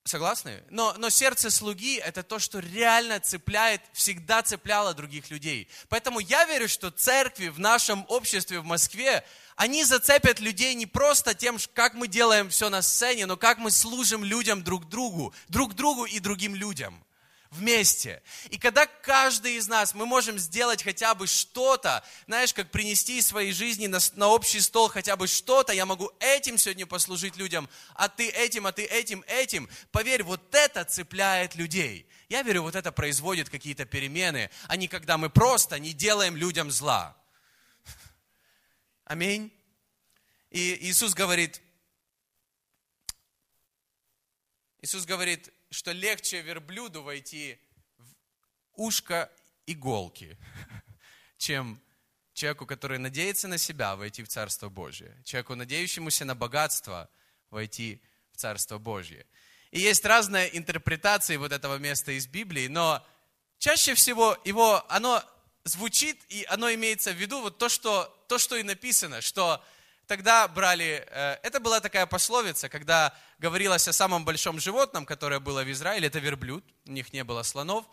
Согласны? 0.03 0.63
Но, 0.69 0.93
но 0.99 1.09
сердце 1.09 1.49
слуги– 1.49 1.97
это 2.05 2.21
то, 2.21 2.37
что 2.37 2.59
реально 2.59 3.19
цепляет, 3.19 3.81
всегда 3.91 4.43
цепляло 4.43 4.93
других 4.93 5.31
людей. 5.31 5.67
Поэтому 5.89 6.19
я 6.19 6.45
верю, 6.45 6.69
что 6.69 6.91
церкви 6.91 7.47
в 7.47 7.59
нашем 7.59 8.05
обществе 8.09 8.59
в 8.59 8.63
Москве, 8.63 9.25
они 9.55 9.83
зацепят 9.83 10.39
людей 10.39 10.75
не 10.75 10.85
просто 10.85 11.33
тем, 11.33 11.57
как 11.73 11.95
мы 11.95 12.07
делаем 12.07 12.49
все 12.49 12.69
на 12.69 12.83
сцене, 12.83 13.25
но 13.25 13.35
как 13.35 13.57
мы 13.57 13.71
служим 13.71 14.23
людям 14.23 14.63
друг 14.63 14.87
другу, 14.87 15.33
друг 15.49 15.73
другу 15.73 16.05
и 16.05 16.19
другим 16.19 16.53
людям 16.53 17.03
вместе. 17.51 18.23
И 18.49 18.57
когда 18.57 18.85
каждый 18.85 19.55
из 19.55 19.67
нас, 19.67 19.93
мы 19.93 20.05
можем 20.05 20.39
сделать 20.39 20.83
хотя 20.83 21.13
бы 21.13 21.27
что-то, 21.27 22.03
знаешь, 22.25 22.53
как 22.53 22.71
принести 22.71 23.17
из 23.17 23.27
своей 23.27 23.51
жизни 23.51 23.87
на, 23.87 23.99
на 24.15 24.29
общий 24.29 24.61
стол 24.61 24.87
хотя 24.87 25.17
бы 25.17 25.27
что-то, 25.27 25.73
я 25.73 25.85
могу 25.85 26.09
этим 26.19 26.57
сегодня 26.57 26.87
послужить 26.87 27.35
людям, 27.35 27.69
а 27.93 28.07
ты 28.07 28.29
этим, 28.29 28.65
а 28.67 28.71
ты 28.71 28.85
этим, 28.85 29.23
этим. 29.27 29.69
Поверь, 29.91 30.23
вот 30.23 30.55
это 30.55 30.85
цепляет 30.85 31.55
людей. 31.55 32.07
Я 32.29 32.41
верю, 32.41 32.63
вот 32.63 32.75
это 32.75 32.93
производит 32.93 33.49
какие-то 33.49 33.83
перемены, 33.83 34.49
а 34.67 34.77
не 34.77 34.87
когда 34.87 35.17
мы 35.17 35.29
просто 35.29 35.77
не 35.77 35.91
делаем 35.91 36.37
людям 36.37 36.71
зла. 36.71 37.17
Аминь. 39.03 39.51
И 40.51 40.77
Иисус 40.89 41.13
говорит, 41.13 41.61
Иисус 44.81 45.05
говорит, 45.05 45.51
что 45.71 45.93
легче 45.93 46.41
верблюду 46.41 47.01
войти 47.01 47.57
в 47.97 48.13
ушко 48.75 49.31
иголки, 49.65 50.37
чем, 51.37 51.81
человеку, 52.33 52.65
который 52.65 52.97
надеется 52.97 53.47
на 53.47 53.57
себя, 53.57 53.95
войти 53.95 54.23
в 54.23 54.27
Царство 54.27 54.69
Божие. 54.69 55.17
Человеку, 55.23 55.55
надеющемуся 55.55 56.25
на 56.25 56.35
богатство, 56.35 57.09
войти 57.49 58.01
в 58.33 58.37
Царство 58.37 58.77
Божье. 58.77 59.25
И 59.71 59.79
есть 59.79 60.03
разные 60.05 60.55
интерпретации 60.57 61.37
вот 61.37 61.53
этого 61.53 61.77
места 61.77 62.11
из 62.11 62.27
Библии, 62.27 62.67
но 62.67 63.05
чаще 63.57 63.93
всего 63.95 64.37
его, 64.43 64.85
оно 64.89 65.23
звучит, 65.63 66.19
и 66.27 66.45
оно 66.49 66.73
имеется 66.73 67.11
в 67.13 67.15
виду 67.15 67.41
вот 67.41 67.57
то, 67.57 67.69
что, 67.69 68.05
то, 68.27 68.37
что 68.37 68.57
и 68.57 68.63
написано, 68.63 69.21
что 69.21 69.63
тогда 70.07 70.47
брали, 70.47 71.05
э, 71.07 71.37
это 71.43 71.59
была 71.59 71.79
такая 71.79 72.05
пословица, 72.05 72.69
когда 72.69 73.13
говорилось 73.39 73.87
о 73.87 73.93
самом 73.93 74.25
большом 74.25 74.59
животном, 74.59 75.05
которое 75.05 75.39
было 75.39 75.63
в 75.63 75.71
Израиле, 75.71 76.07
это 76.07 76.19
верблюд, 76.19 76.63
у 76.85 76.91
них 76.91 77.13
не 77.13 77.23
было 77.23 77.43
слонов, 77.43 77.85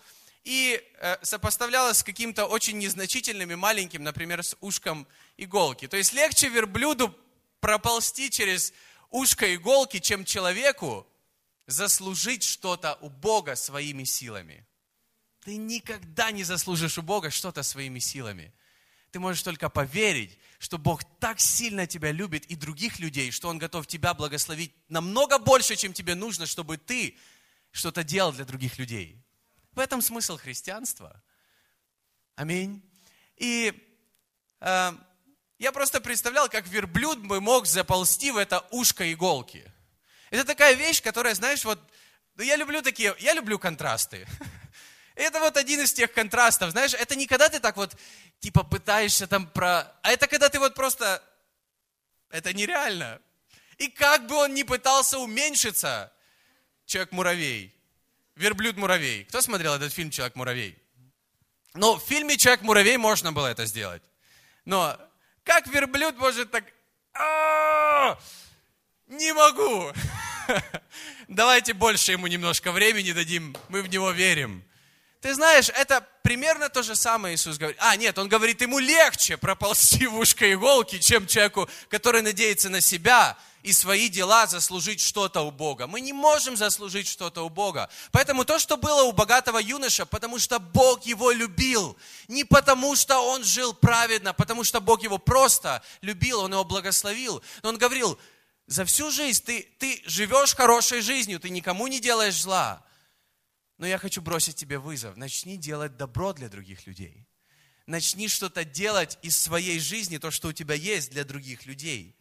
и 0.45 0.83
э, 1.01 1.17
сопоставлялось 1.23 1.99
с 1.99 2.03
каким-то 2.03 2.47
очень 2.47 2.79
незначительным 2.79 3.51
и 3.53 3.55
маленьким, 3.55 4.03
например, 4.03 4.43
с 4.43 4.57
ушком 4.61 5.07
иголки. 5.37 5.87
То 5.87 5.97
есть 5.97 6.13
легче 6.13 6.49
верблюду 6.49 7.15
проползти 7.61 8.31
через 8.31 8.73
ушко 9.11 9.55
иголки, 9.55 9.99
чем 9.99 10.25
человеку 10.25 11.07
заслужить 11.67 12.45
что-то 12.45 12.99
у 13.01 13.11
Бога 13.11 13.57
своими 13.57 14.05
силами. 14.05 14.67
Ты 15.45 15.57
никогда 15.57 16.31
не 16.31 16.45
заслужишь 16.45 16.99
у 16.99 17.03
Бога 17.03 17.31
что-то 17.31 17.63
своими 17.63 17.99
силами. 17.99 18.53
Ты 19.11 19.21
можешь 19.21 19.43
только 19.43 19.69
поверить, 19.69 20.39
что 20.59 20.77
Бог 20.79 21.03
так 21.19 21.41
сильно 21.41 21.87
тебя 21.87 22.13
любит 22.13 22.45
и 22.47 22.57
других 22.57 22.99
людей, 22.99 23.31
что 23.31 23.49
Он 23.49 23.59
готов 23.59 23.87
тебя 23.87 24.13
благословить 24.15 24.75
намного 24.89 25.39
больше, 25.39 25.77
чем 25.77 25.93
тебе 25.93 26.15
нужно, 26.15 26.47
чтобы 26.47 26.77
ты 26.77 27.17
что-то 27.71 28.03
делал 28.03 28.33
для 28.33 28.45
других 28.45 28.79
людей. 28.79 29.23
В 29.73 29.79
этом 29.79 30.03
смысл 30.03 30.37
христианства. 30.37 31.23
Аминь. 32.35 32.83
И 33.37 33.73
э, 34.61 34.93
я 35.59 35.73
просто 35.73 36.01
представлял, 36.01 36.49
как 36.49 36.67
верблюд 36.67 37.19
бы 37.19 37.41
мог 37.41 37.67
заползти 37.67 38.31
в 38.31 38.37
это 38.37 38.67
ушко 38.71 39.13
иголки. 39.13 39.71
Это 40.31 40.45
такая 40.45 40.75
вещь, 40.75 41.03
которая, 41.03 41.35
знаешь, 41.35 41.65
вот, 41.65 41.81
ну, 42.35 42.43
я 42.43 42.57
люблю 42.57 42.83
такие, 42.83 43.15
я 43.21 43.33
люблю 43.33 43.59
контрасты. 43.59 44.27
Это 45.19 45.41
вот 45.41 45.57
один 45.57 45.81
из 45.81 45.93
тех 45.93 46.13
контрастов, 46.13 46.71
знаешь, 46.71 46.95
это 46.95 47.17
не 47.17 47.27
когда 47.27 47.49
ты 47.49 47.59
так 47.59 47.77
вот, 47.77 47.97
типа, 48.39 48.63
пытаешься 48.63 49.27
там 49.27 49.49
про... 49.49 49.93
А 50.03 50.13
это 50.13 50.29
когда 50.29 50.49
ты 50.49 50.61
вот 50.61 50.77
просто... 50.77 51.21
Это 52.31 52.53
нереально. 52.53 53.21
И 53.79 53.89
как 53.89 54.29
бы 54.29 54.37
он 54.37 54.55
ни 54.55 54.63
пытался 54.63 55.19
уменьшиться, 55.19 56.13
Человек-муравей, 56.87 57.75
Верблюд-муравей. 58.37 59.25
Кто 59.25 59.41
смотрел 59.41 59.75
этот 59.75 59.93
фильм 59.93 60.13
Человек-муравей? 60.13 60.79
Ну, 61.75 61.97
в 61.97 62.05
фильме 62.05 62.37
Человек-муравей 62.37 62.97
можно 62.97 63.33
было 63.33 63.49
это 63.49 63.67
сделать. 63.67 64.03
Но 64.65 64.97
как 65.43 65.67
верблюд 65.67 66.17
может 66.17 66.53
так... 66.53 66.65
Не 69.09 69.33
могу. 69.33 69.93
Давайте 71.29 71.73
больше 71.73 72.13
ему 72.13 72.29
немножко 72.29 72.71
времени 72.71 73.11
дадим, 73.11 73.57
мы 73.69 73.83
в 73.83 73.89
него 73.89 74.13
верим. 74.13 74.63
Ты 75.21 75.35
знаешь, 75.35 75.69
это 75.71 76.07
примерно 76.23 76.69
то 76.69 76.83
же 76.83 76.95
самое 76.95 77.35
Иисус 77.35 77.59
говорит. 77.59 77.79
А, 77.81 77.97
нет, 77.97 78.19
Он 78.19 78.29
говорит, 78.29 78.61
ему 78.61 78.79
легче 78.79 79.37
проползти 79.37 80.07
в 80.07 80.17
ушко 80.17 80.53
иголки, 80.53 80.99
чем 80.99 81.27
человеку, 81.27 81.69
который 81.89 82.23
надеется 82.23 82.71
на 82.71 82.81
себя 82.81 83.37
и 83.65 83.73
свои 83.73 84.09
дела 84.09 84.47
заслужить 84.47 85.01
что-то 85.01 85.41
у 85.41 85.51
Бога. 85.51 85.89
Мы 85.89 86.01
не 86.01 86.13
можем 86.13 86.57
заслужить 86.57 87.09
что-то 87.09 87.43
у 87.43 87.49
Бога. 87.49 87.91
Поэтому 88.13 88.45
то, 88.45 88.61
что 88.61 88.77
было 88.77 89.03
у 89.03 89.13
богатого 89.13 89.59
юноша, 89.59 90.07
потому 90.07 90.39
что 90.39 90.61
Бог 90.61 91.05
его 91.05 91.33
любил. 91.33 91.97
Не 92.29 92.45
потому, 92.45 92.95
что 92.95 93.19
он 93.19 93.43
жил 93.43 93.75
праведно, 93.75 94.33
потому 94.33 94.63
что 94.63 94.81
Бог 94.81 95.03
его 95.03 95.19
просто 95.19 95.83
любил, 96.01 96.41
он 96.41 96.53
его 96.53 96.63
благословил. 96.63 97.43
Но 97.63 97.71
он 97.71 97.79
говорил, 97.79 98.17
за 98.69 98.85
всю 98.85 99.11
жизнь 99.11 99.43
ты, 99.45 99.69
ты 99.79 100.01
живешь 100.07 100.55
хорошей 100.55 101.01
жизнью, 101.01 101.41
ты 101.41 101.51
никому 101.51 101.89
не 101.89 101.99
делаешь 101.99 102.41
зла. 102.41 102.85
Но 103.79 103.87
я 103.87 103.99
хочу 103.99 104.21
бросить 104.21 104.57
тебе 104.57 104.79
вызов. 104.79 105.17
Начни 105.17 105.57
делать 105.57 105.97
добро 105.97 106.33
для 106.33 106.49
других 106.49 106.87
людей. 106.87 107.25
Начни 107.87 108.29
что-то 108.29 108.65
делать 108.65 109.19
из 109.23 109.39
своей 109.39 109.79
жизни, 109.79 110.19
то, 110.19 110.31
что 110.31 110.49
у 110.49 110.53
тебя 110.53 110.75
есть 110.75 111.11
для 111.11 111.25
других 111.25 111.65
людей. 111.65 112.17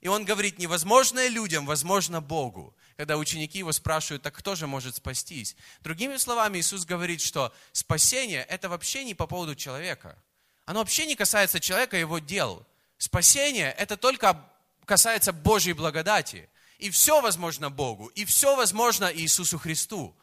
И 0.00 0.08
он 0.08 0.24
говорит, 0.24 0.58
невозможное 0.58 1.28
людям, 1.28 1.64
возможно 1.64 2.20
Богу. 2.20 2.74
Когда 2.96 3.16
ученики 3.18 3.58
его 3.58 3.70
спрашивают, 3.70 4.22
так 4.22 4.34
кто 4.34 4.56
же 4.56 4.66
может 4.66 4.96
спастись? 4.96 5.54
Другими 5.80 6.16
словами, 6.16 6.58
Иисус 6.58 6.84
говорит, 6.84 7.20
что 7.20 7.54
спасение– 7.70 8.42
это 8.48 8.68
вообще 8.68 9.04
не 9.04 9.14
по 9.14 9.28
поводу 9.28 9.54
человека. 9.54 10.20
Оно 10.64 10.80
вообще 10.80 11.06
не 11.06 11.14
касается 11.14 11.60
человека 11.60 11.96
и 11.96 12.00
его 12.00 12.18
дел. 12.18 12.66
Спасение– 12.98 13.72
это 13.78 13.96
только 13.96 14.44
касается 14.86 15.32
Божьей 15.32 15.74
благодати. 15.74 16.48
И 16.78 16.90
все 16.90 17.20
возможно 17.20 17.70
Богу, 17.70 18.08
и 18.08 18.24
все 18.24 18.56
возможно 18.56 19.12
Иисусу 19.14 19.56
Христу 19.58 20.16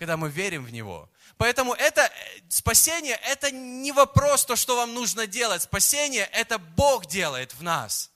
когда 0.00 0.16
мы 0.16 0.30
верим 0.30 0.64
в 0.64 0.72
Него. 0.72 1.10
Поэтому 1.36 1.74
это 1.74 2.00
э, 2.00 2.10
спасение, 2.48 3.20
это 3.22 3.50
не 3.50 3.92
вопрос, 3.92 4.46
то, 4.46 4.56
что 4.56 4.74
вам 4.74 4.94
нужно 4.94 5.26
делать. 5.26 5.60
Спасение, 5.60 6.24
это 6.32 6.58
Бог 6.58 7.04
делает 7.04 7.52
в 7.52 7.62
нас, 7.62 8.10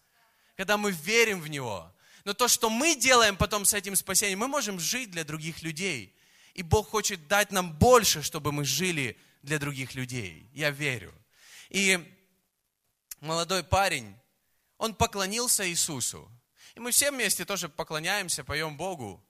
когда 0.56 0.78
мы 0.78 0.92
верим 0.92 1.42
в 1.42 1.48
Него. 1.48 1.92
Но 2.24 2.32
то, 2.32 2.48
что 2.48 2.70
мы 2.70 2.96
делаем 2.96 3.36
потом 3.36 3.66
с 3.66 3.74
этим 3.74 3.96
спасением, 3.96 4.38
мы 4.38 4.48
можем 4.48 4.80
жить 4.80 5.10
для 5.10 5.24
других 5.24 5.60
людей. 5.60 6.16
И 6.54 6.62
Бог 6.62 6.88
хочет 6.88 7.28
дать 7.28 7.52
нам 7.52 7.70
больше, 7.74 8.22
чтобы 8.22 8.50
мы 8.50 8.64
жили 8.64 9.18
для 9.42 9.58
других 9.58 9.94
людей. 9.94 10.48
Я 10.54 10.70
верю. 10.70 11.12
И 11.68 11.98
молодой 13.20 13.62
парень, 13.62 14.16
он 14.78 14.94
поклонился 14.94 15.68
Иисусу. 15.68 16.30
И 16.76 16.80
мы 16.80 16.92
все 16.92 17.10
вместе 17.10 17.44
тоже 17.44 17.68
поклоняемся, 17.68 18.42
поем 18.42 18.78
Богу 18.78 19.22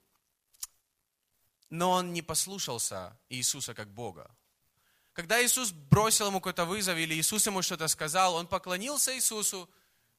но 1.70 1.90
он 1.90 2.12
не 2.12 2.22
послушался 2.22 3.18
Иисуса 3.28 3.74
как 3.74 3.88
Бога. 3.88 4.30
Когда 5.12 5.44
Иисус 5.44 5.70
бросил 5.70 6.26
ему 6.26 6.40
какой-то 6.40 6.64
вызов 6.64 6.96
или 6.98 7.14
Иисус 7.14 7.46
ему 7.46 7.62
что-то 7.62 7.88
сказал, 7.88 8.34
он 8.34 8.46
поклонился 8.48 9.14
Иисусу, 9.14 9.70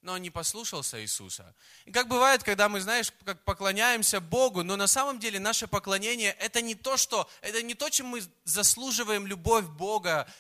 но 0.01 0.13
он 0.13 0.21
не 0.21 0.29
послушался 0.29 1.01
Иисуса. 1.01 1.53
И 1.86 1.91
как 1.91 2.08
бывает, 2.08 2.43
когда 2.43 2.69
мы, 2.69 2.79
знаешь, 2.79 3.12
как 3.25 3.43
поклоняемся 3.43 4.21
Богу, 4.21 4.63
но 4.63 4.75
на 4.75 4.88
самом 4.88 5.19
деле 5.19 5.39
наше 5.39 5.67
поклонение 5.67 6.31
это 6.39 6.62
не 6.62 6.75
то, 6.75 6.95
что, 6.95 7.29
это 7.41 7.62
не 7.62 7.73
то, 7.73 7.89
чем 7.89 8.08
мы 8.08 8.21
заслуживаем 8.43 9.27
любовь 9.27 9.65
Бога, 9.65 10.31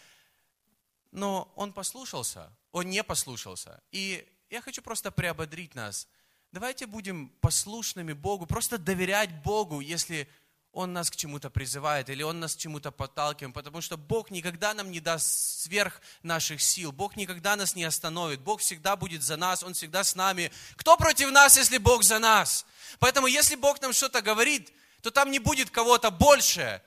но 1.11 1.51
он 1.55 1.73
послушался, 1.73 2.51
он 2.71 2.89
не 2.89 3.03
послушался. 3.03 3.81
И 3.91 4.25
я 4.49 4.61
хочу 4.61 4.81
просто 4.81 5.11
приободрить 5.11 5.75
нас. 5.75 6.07
Давайте 6.51 6.85
будем 6.85 7.29
послушными 7.41 8.13
Богу, 8.13 8.45
просто 8.45 8.77
доверять 8.77 9.43
Богу, 9.43 9.81
если 9.81 10.29
он 10.75 10.91
нас 10.91 11.09
к 11.09 11.15
чему-то 11.15 11.49
призывает 11.49 12.09
или 12.09 12.21
Он 12.21 12.41
нас 12.41 12.53
к 12.53 12.57
чему-то 12.57 12.91
подталкивает, 12.91 13.55
потому 13.55 13.79
что 13.79 13.95
Бог 13.95 14.29
никогда 14.29 14.73
нам 14.73 14.91
не 14.91 14.99
даст 14.99 15.61
сверх 15.61 16.01
наших 16.21 16.61
сил, 16.61 16.91
Бог 16.91 17.15
никогда 17.15 17.55
нас 17.55 17.75
не 17.75 17.85
остановит, 17.85 18.41
Бог 18.41 18.59
всегда 18.59 18.97
будет 18.97 19.23
за 19.23 19.37
нас, 19.37 19.63
Он 19.63 19.73
всегда 19.73 20.03
с 20.03 20.15
нами. 20.15 20.51
Кто 20.75 20.97
против 20.97 21.31
нас, 21.31 21.55
если 21.55 21.77
Бог 21.77 22.03
за 22.03 22.19
нас? 22.19 22.65
Поэтому 22.99 23.27
если 23.27 23.55
Бог 23.55 23.81
нам 23.81 23.93
что-то 23.93 24.21
говорит, 24.21 24.73
то 25.01 25.11
там 25.11 25.31
не 25.31 25.39
будет 25.39 25.69
кого-то 25.69 26.11
больше, 26.11 26.81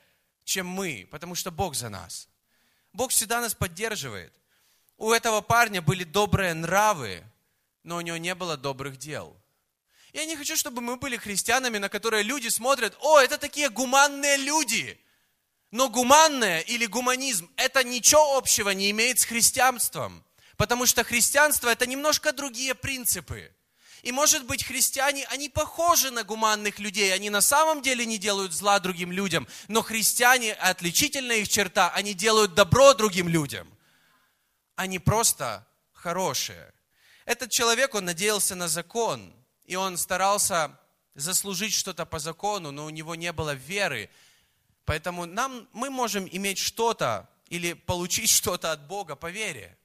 чем 0.44 0.66
мы, 0.66 1.08
потому 1.10 1.34
что 1.34 1.50
Бог 1.50 1.74
за 1.74 1.88
нас. 1.88 2.28
Бог 2.92 3.10
всегда 3.10 3.40
нас 3.40 3.54
поддерживает. 3.54 4.34
У 4.98 5.12
этого 5.12 5.40
парня 5.40 5.80
были 5.80 6.04
добрые 6.04 6.52
нравы, 6.52 7.24
но 7.84 7.96
у 7.96 8.00
него 8.02 8.18
не 8.18 8.34
было 8.34 8.58
добрых 8.58 8.98
дел– 8.98 9.34
я 10.12 10.24
не 10.24 10.36
хочу, 10.36 10.56
чтобы 10.56 10.80
мы 10.80 10.96
были 10.96 11.16
христианами, 11.16 11.78
на 11.78 11.88
которые 11.88 12.22
люди 12.22 12.48
смотрят, 12.48 12.96
о, 13.00 13.18
это 13.18 13.38
такие 13.38 13.68
гуманные 13.68 14.36
люди. 14.36 14.98
Но 15.70 15.88
гуманное 15.90 16.60
или 16.60 16.86
гуманизм, 16.86 17.50
это 17.56 17.84
ничего 17.84 18.36
общего 18.36 18.70
не 18.70 18.90
имеет 18.90 19.20
с 19.20 19.24
христианством. 19.24 20.24
Потому 20.56 20.86
что 20.86 21.04
христианство 21.04 21.68
это 21.68 21.86
немножко 21.86 22.32
другие 22.32 22.74
принципы. 22.74 23.52
И 24.02 24.12
может 24.12 24.44
быть 24.44 24.64
христиане, 24.64 25.26
они 25.26 25.48
похожи 25.48 26.10
на 26.10 26.24
гуманных 26.24 26.78
людей, 26.78 27.12
они 27.12 27.30
на 27.30 27.40
самом 27.40 27.82
деле 27.82 28.06
не 28.06 28.16
делают 28.16 28.52
зла 28.52 28.78
другим 28.78 29.10
людям, 29.10 29.46
но 29.66 29.82
христиане, 29.82 30.54
отличительная 30.54 31.38
их 31.38 31.48
черта, 31.48 31.90
они 31.90 32.14
делают 32.14 32.54
добро 32.54 32.94
другим 32.94 33.28
людям. 33.28 33.68
Они 34.76 34.98
просто 34.98 35.66
хорошие. 35.92 36.72
Этот 37.24 37.50
человек, 37.50 37.94
он 37.94 38.04
надеялся 38.04 38.54
на 38.54 38.68
закон, 38.68 39.34
и 39.68 39.76
он 39.76 39.98
старался 39.98 40.76
заслужить 41.14 41.74
что-то 41.74 42.06
по 42.06 42.18
закону, 42.18 42.72
но 42.72 42.86
у 42.86 42.90
него 42.90 43.14
не 43.14 43.32
было 43.32 43.54
веры. 43.54 44.08
Поэтому 44.86 45.26
нам, 45.26 45.68
мы 45.72 45.90
можем 45.90 46.26
иметь 46.32 46.58
что-то 46.58 47.28
или 47.48 47.74
получить 47.74 48.30
что-то 48.38 48.72
от 48.72 48.86
Бога 48.88 49.14
по 49.14 49.30
вере. 49.30 49.76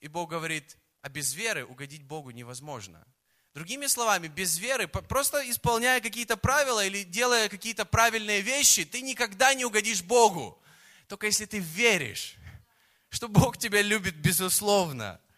И 0.00 0.08
Бог 0.08 0.30
говорит, 0.30 0.78
а 1.02 1.08
без 1.08 1.34
веры 1.34 1.66
угодить 1.66 2.04
Богу 2.04 2.30
невозможно. 2.30 3.04
Другими 3.52 3.86
словами, 3.86 4.28
без 4.28 4.58
веры, 4.58 4.86
просто 4.86 5.38
исполняя 5.50 6.00
какие-то 6.00 6.36
правила 6.36 6.84
или 6.86 7.02
делая 7.02 7.48
какие-то 7.48 7.84
правильные 7.84 8.42
вещи, 8.42 8.84
ты 8.84 9.02
никогда 9.02 9.54
не 9.54 9.64
угодишь 9.64 10.02
Богу. 10.02 10.62
Только 11.08 11.26
если 11.26 11.46
ты 11.46 11.58
веришь, 11.58 12.36
что 13.10 13.26
Бог 13.28 13.58
тебя 13.58 13.82
любит 13.82 14.14
безусловно– 14.14 15.20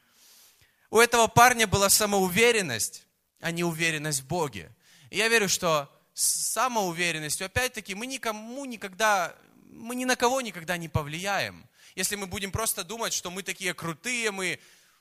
у 0.92 1.00
этого 1.00 1.26
парня 1.26 1.66
была 1.66 1.88
самоуверенность, 1.88 3.06
а 3.42 3.50
не 3.50 3.64
уверенность 3.64 4.20
в 4.20 4.26
Боге. 4.26 4.70
И 5.10 5.18
я 5.18 5.28
верю, 5.28 5.48
что 5.48 5.90
с 6.14 6.52
самоуверенностью, 6.52 7.44
опять-таки, 7.44 7.94
мы 7.94 8.06
никому 8.06 8.64
никогда, 8.64 9.34
мы 9.66 9.94
ни 9.96 10.04
на 10.04 10.16
кого 10.16 10.40
никогда 10.40 10.76
не 10.76 10.88
повлияем. 10.88 11.66
Если 11.96 12.16
мы 12.16 12.26
будем 12.26 12.52
просто 12.52 12.84
думать, 12.84 13.12
что 13.12 13.30
мы 13.30 13.42
такие 13.42 13.74
крутые, 13.74 14.30
мы, 14.30 14.60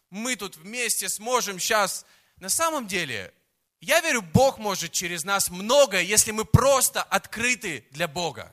мы 0.10 0.36
тут 0.36 0.58
вместе 0.58 1.08
сможем 1.08 1.60
сейчас. 1.60 2.06
На 2.38 2.50
самом 2.50 2.88
деле, 2.88 3.32
я 3.80 4.02
верю, 4.02 4.24
Бог 4.24 4.58
может 4.58 4.92
через 4.92 5.24
нас 5.24 5.50
многое, 5.50 6.02
если 6.02 6.32
мы 6.32 6.44
просто 6.44 7.04
открыты 7.04 7.86
для 7.92 8.08
Бога. 8.08 8.52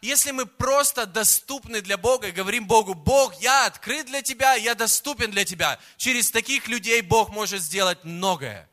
Если 0.00 0.32
мы 0.32 0.46
просто 0.46 1.06
доступны 1.06 1.82
для 1.82 1.96
Бога 1.96 2.28
и 2.28 2.32
говорим 2.32 2.66
Богу, 2.66 2.94
Бог, 2.94 3.40
я 3.42 3.66
открыт 3.66 4.06
для 4.06 4.22
Тебя, 4.22 4.54
я 4.54 4.74
доступен 4.74 5.30
для 5.30 5.44
Тебя. 5.44 5.78
Через 5.98 6.30
таких 6.30 6.66
людей 6.66 7.02
Бог 7.02 7.28
может 7.30 7.62
сделать 7.62 8.02
многое. 8.04 8.68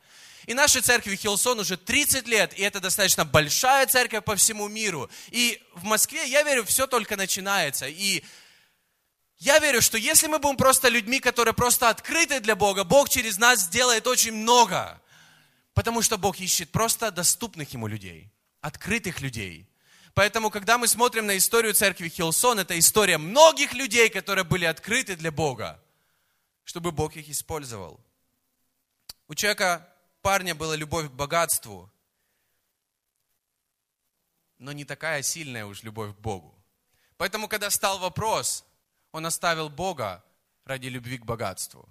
И 0.50 0.54
нашей 0.54 0.82
церкви 0.82 1.14
Хилсон 1.14 1.60
уже 1.60 1.76
30 1.76 2.26
лет, 2.26 2.58
и 2.58 2.62
это 2.62 2.80
достаточно 2.80 3.24
большая 3.24 3.86
церковь 3.86 4.24
по 4.24 4.34
всему 4.34 4.66
миру. 4.66 5.08
И 5.28 5.62
в 5.76 5.84
Москве, 5.84 6.26
я 6.26 6.42
верю, 6.42 6.64
все 6.64 6.88
только 6.88 7.16
начинается. 7.16 7.86
И 7.86 8.24
я 9.38 9.60
верю, 9.60 9.80
что 9.80 9.96
если 9.96 10.26
мы 10.26 10.40
будем 10.40 10.56
просто 10.56 10.88
людьми, 10.88 11.20
которые 11.20 11.54
просто 11.54 11.88
открыты 11.88 12.40
для 12.40 12.56
Бога, 12.56 12.82
Бог 12.82 13.08
через 13.08 13.38
нас 13.38 13.60
сделает 13.60 14.08
очень 14.08 14.32
много. 14.32 15.00
Потому 15.72 16.02
что 16.02 16.18
Бог 16.18 16.40
ищет 16.40 16.72
просто 16.72 17.12
доступных 17.12 17.72
Ему 17.72 17.86
людей, 17.86 18.28
открытых 18.60 19.20
людей. 19.20 19.68
Поэтому, 20.14 20.50
когда 20.50 20.78
мы 20.78 20.88
смотрим 20.88 21.26
на 21.26 21.36
историю 21.36 21.74
церкви 21.74 22.08
Хилсон, 22.08 22.58
это 22.58 22.76
история 22.76 23.18
многих 23.18 23.72
людей, 23.72 24.08
которые 24.08 24.42
были 24.42 24.64
открыты 24.64 25.14
для 25.14 25.30
Бога, 25.30 25.80
чтобы 26.64 26.90
Бог 26.90 27.14
их 27.14 27.28
использовал. 27.28 28.00
У 29.28 29.36
человека, 29.36 29.86
парня, 30.22 30.54
была 30.54 30.76
любовь 30.76 31.08
к 31.08 31.12
богатству, 31.12 31.90
но 34.58 34.72
не 34.72 34.84
такая 34.84 35.22
сильная 35.22 35.66
уж 35.66 35.82
любовь 35.82 36.14
к 36.14 36.18
Богу. 36.18 36.54
Поэтому, 37.16 37.48
когда 37.48 37.70
стал 37.70 37.98
вопрос, 37.98 38.64
он 39.12 39.26
оставил 39.26 39.68
Бога 39.68 40.24
ради 40.64 40.88
любви 40.88 41.18
к 41.18 41.24
богатству. 41.24 41.88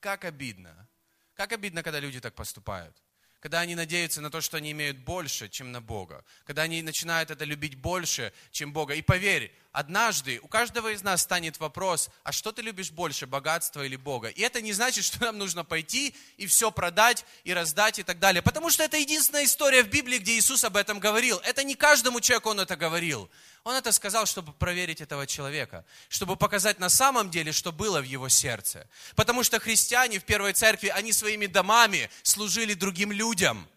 Как 0.00 0.24
обидно. 0.24 0.88
Как 1.34 1.52
обидно, 1.52 1.82
когда 1.82 2.00
люди 2.00 2.20
так 2.20 2.34
поступают 2.34 2.96
когда 3.40 3.60
они 3.60 3.74
надеются 3.74 4.20
на 4.20 4.30
то, 4.30 4.40
что 4.40 4.58
они 4.58 4.72
имеют 4.72 4.98
больше, 4.98 5.48
чем 5.48 5.72
на 5.72 5.80
Бога, 5.80 6.24
когда 6.44 6.62
они 6.62 6.82
начинают 6.82 7.30
это 7.30 7.44
любить 7.44 7.74
больше, 7.74 8.32
чем 8.52 8.72
Бога. 8.72 8.94
И 8.94 9.02
поверь, 9.02 9.52
однажды 9.72 10.40
у 10.42 10.48
каждого 10.48 10.92
из 10.92 11.02
нас 11.02 11.22
станет 11.22 11.58
вопрос, 11.58 12.10
а 12.22 12.32
что 12.32 12.52
ты 12.52 12.60
любишь 12.60 12.90
больше, 12.90 13.26
богатство 13.26 13.84
или 13.84 13.96
Бога? 13.96 14.28
И 14.28 14.42
это 14.42 14.60
не 14.60 14.74
значит, 14.74 15.04
что 15.06 15.24
нам 15.24 15.38
нужно 15.38 15.64
пойти 15.64 16.14
и 16.36 16.46
все 16.46 16.70
продать, 16.70 17.24
и 17.44 17.54
раздать, 17.54 17.98
и 17.98 18.02
так 18.02 18.18
далее. 18.18 18.42
Потому 18.42 18.68
что 18.68 18.82
это 18.82 18.98
единственная 18.98 19.44
история 19.44 19.82
в 19.82 19.88
Библии, 19.88 20.18
где 20.18 20.38
Иисус 20.38 20.62
об 20.64 20.76
этом 20.76 21.00
говорил. 21.00 21.38
Это 21.38 21.64
не 21.64 21.74
каждому 21.74 22.20
человеку 22.20 22.50
Он 22.50 22.60
это 22.60 22.76
говорил. 22.76 23.30
Он 23.64 23.74
это 23.74 23.92
сказал, 23.92 24.24
чтобы 24.24 24.52
проверить 24.52 25.00
этого 25.02 25.26
человека, 25.26 25.84
чтобы 26.08 26.36
показать 26.36 26.78
на 26.78 26.88
самом 26.88 27.30
деле, 27.30 27.52
что 27.52 27.72
было 27.72 28.00
в 28.00 28.04
его 28.04 28.28
сердце. 28.28 28.88
Потому 29.16 29.44
что 29.44 29.60
христиане 29.60 30.18
в 30.18 30.24
первой 30.24 30.54
церкви, 30.54 30.88
они 30.88 31.12
своими 31.12 31.46
домами 31.46 32.10
служили 32.22 32.72
другим 32.72 33.12
людям. 33.12 33.68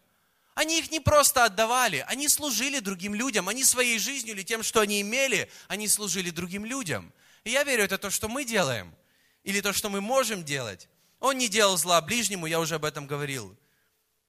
Они 0.54 0.78
их 0.78 0.90
не 0.90 1.00
просто 1.00 1.44
отдавали, 1.44 2.04
они 2.08 2.28
служили 2.28 2.78
другим 2.78 3.14
людям, 3.14 3.48
они 3.48 3.64
своей 3.64 3.98
жизнью 3.98 4.34
или 4.34 4.42
тем, 4.42 4.62
что 4.62 4.80
они 4.80 5.00
имели, 5.00 5.50
они 5.68 5.88
служили 5.88 6.30
другим 6.30 6.64
людям. 6.64 7.12
И 7.42 7.50
я 7.50 7.64
верю, 7.64 7.84
это 7.84 7.98
то, 7.98 8.08
что 8.08 8.28
мы 8.28 8.44
делаем, 8.44 8.94
или 9.42 9.60
то, 9.60 9.72
что 9.72 9.90
мы 9.90 10.00
можем 10.00 10.44
делать. 10.44 10.88
Он 11.18 11.36
не 11.36 11.48
делал 11.48 11.76
зла 11.76 12.00
ближнему, 12.00 12.46
я 12.46 12.60
уже 12.60 12.76
об 12.76 12.84
этом 12.84 13.06
говорил. 13.06 13.56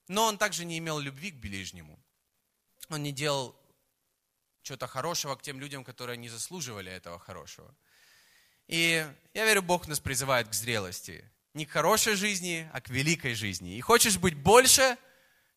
Но 0.08 0.26
он 0.26 0.38
также 0.38 0.66
не 0.66 0.80
имел 0.80 1.00
любви 1.00 1.32
к 1.32 1.36
ближнему. 1.36 1.98
Он 2.90 3.04
не 3.04 3.12
делал 3.12 3.56
чего-то 4.66 4.88
хорошего 4.88 5.36
к 5.36 5.44
тем 5.44 5.60
людям, 5.60 5.84
которые 5.84 6.18
не 6.18 6.28
заслуживали 6.28 6.92
этого 6.92 7.20
хорошего. 7.20 7.72
И 8.68 9.08
я 9.36 9.46
верю, 9.46 9.62
Бог 9.62 9.88
нас 9.88 10.00
призывает 10.00 10.50
к 10.50 10.54
зрелости. 10.54 11.24
Не 11.54 11.68
к 11.68 11.72
хорошей 11.72 12.16
жизни, 12.16 12.68
а 12.74 12.82
к 12.82 12.90
великой 12.90 13.36
жизни. 13.36 13.78
И 13.78 13.82
хочешь 13.82 14.18
быть 14.18 14.34
больше, 14.34 14.98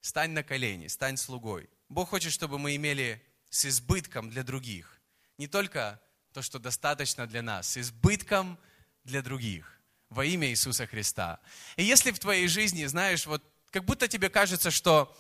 стань 0.02 0.32
на 0.32 0.42
колени, 0.42 0.88
стань 0.88 1.16
слугой. 1.16 1.70
Бог 1.88 2.10
хочет, 2.10 2.34
чтобы 2.34 2.58
мы 2.58 2.76
имели 2.76 3.22
с 3.48 3.64
избытком 3.64 4.28
для 4.28 4.42
других. 4.42 5.00
Не 5.38 5.48
только 5.48 5.98
то, 6.34 6.42
что 6.42 6.58
достаточно 6.58 7.26
для 7.26 7.40
нас, 7.40 7.66
с 7.66 7.78
избытком 7.78 8.58
для 9.04 9.22
других. 9.22 9.80
Во 10.10 10.22
имя 10.22 10.48
Иисуса 10.48 10.86
Христа. 10.86 11.40
И 11.76 11.82
если 11.82 12.10
в 12.12 12.18
твоей 12.18 12.46
жизни, 12.46 12.84
знаешь, 12.84 13.26
вот 13.26 13.42
как 13.70 13.86
будто 13.86 14.06
тебе 14.06 14.28
кажется, 14.28 14.70
что 14.70 15.16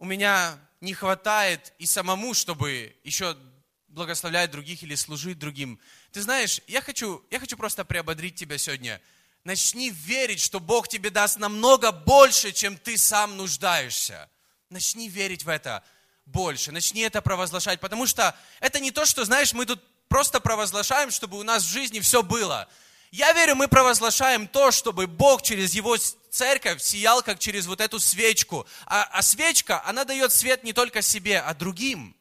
у 0.00 0.06
меня 0.06 0.58
не 0.80 0.94
хватает 0.94 1.74
и 1.78 1.84
самому, 1.84 2.32
чтобы 2.32 2.96
еще 3.04 3.36
благословлять 3.88 4.50
других 4.50 4.82
или 4.82 4.94
служить 4.94 5.38
другим. 5.38 5.78
Ты 6.10 6.22
знаешь, 6.22 6.62
я 6.66 6.80
хочу, 6.80 7.22
я 7.30 7.38
хочу 7.38 7.54
просто 7.56 7.84
приободрить 7.84 8.34
тебя 8.34 8.56
сегодня. 8.56 8.98
Начни 9.44 9.90
верить, 9.90 10.40
что 10.40 10.58
Бог 10.58 10.88
тебе 10.88 11.10
даст 11.10 11.38
намного 11.38 11.92
больше, 11.92 12.50
чем 12.52 12.78
ты 12.78 12.96
сам 12.96 13.36
нуждаешься. 13.36 14.30
Начни 14.70 15.10
верить 15.10 15.44
в 15.44 15.50
это 15.50 15.84
больше, 16.24 16.72
начни 16.72 17.02
это 17.02 17.20
провозглашать, 17.20 17.80
потому 17.80 18.06
что 18.06 18.34
это 18.60 18.80
не 18.80 18.92
то, 18.92 19.04
что, 19.04 19.26
знаешь, 19.26 19.52
мы 19.52 19.66
тут 19.66 19.82
просто 20.08 20.40
провозглашаем, 20.40 21.10
чтобы 21.10 21.38
у 21.38 21.42
нас 21.42 21.62
в 21.62 21.70
жизни 21.70 22.00
все 22.00 22.22
было. 22.22 22.68
Я 23.10 23.32
верю, 23.32 23.56
мы 23.56 23.66
провозглашаем 23.66 24.46
то, 24.46 24.70
чтобы 24.70 25.06
Бог 25.06 25.42
через 25.42 25.74
Его 25.74 25.96
церковь 26.30 26.80
сиял, 26.80 27.22
как 27.22 27.40
через 27.40 27.66
вот 27.66 27.80
эту 27.80 27.98
свечку. 27.98 28.66
А, 28.86 29.02
а 29.04 29.22
свечка, 29.22 29.84
она 29.84 30.04
дает 30.04 30.32
свет 30.32 30.62
не 30.62 30.72
только 30.72 31.02
себе, 31.02 31.40
а 31.40 31.52
другим. 31.54 32.14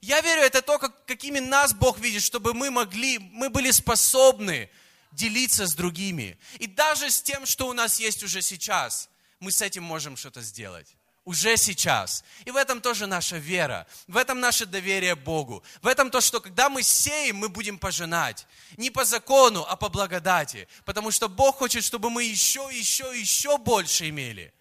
Я 0.00 0.20
верю, 0.20 0.42
это 0.42 0.62
то, 0.62 0.78
как, 0.78 1.04
какими 1.06 1.38
нас 1.38 1.72
Бог 1.72 2.00
видит, 2.00 2.22
чтобы 2.22 2.54
мы 2.54 2.70
могли, 2.70 3.18
мы 3.18 3.50
были 3.50 3.70
способны 3.70 4.68
делиться 5.12 5.66
с 5.66 5.74
другими. 5.74 6.38
И 6.58 6.66
даже 6.66 7.10
с 7.10 7.22
тем, 7.22 7.46
что 7.46 7.68
у 7.68 7.72
нас 7.72 8.00
есть 8.00 8.22
уже 8.22 8.42
сейчас, 8.42 9.08
мы 9.38 9.52
с 9.52 9.62
этим 9.62 9.84
можем 9.84 10.16
что-то 10.16 10.42
сделать 10.42 10.96
уже 11.26 11.56
сейчас. 11.56 12.24
И 12.44 12.50
в 12.50 12.56
этом 12.56 12.80
тоже 12.80 13.06
наша 13.06 13.36
вера, 13.36 13.86
в 14.06 14.16
этом 14.16 14.40
наше 14.40 14.64
доверие 14.64 15.16
Богу, 15.16 15.62
в 15.82 15.86
этом 15.88 16.08
то, 16.08 16.20
что 16.20 16.40
когда 16.40 16.70
мы 16.70 16.82
сеем, 16.82 17.36
мы 17.36 17.48
будем 17.48 17.78
пожинать. 17.78 18.46
Не 18.76 18.90
по 18.90 19.04
закону, 19.04 19.66
а 19.68 19.76
по 19.76 19.88
благодати. 19.88 20.68
Потому 20.84 21.10
что 21.10 21.28
Бог 21.28 21.56
хочет, 21.56 21.84
чтобы 21.84 22.10
мы 22.10 22.22
еще, 22.22 22.70
еще, 22.72 23.12
еще 23.18 23.58
больше 23.58 24.08
имели. 24.08 24.54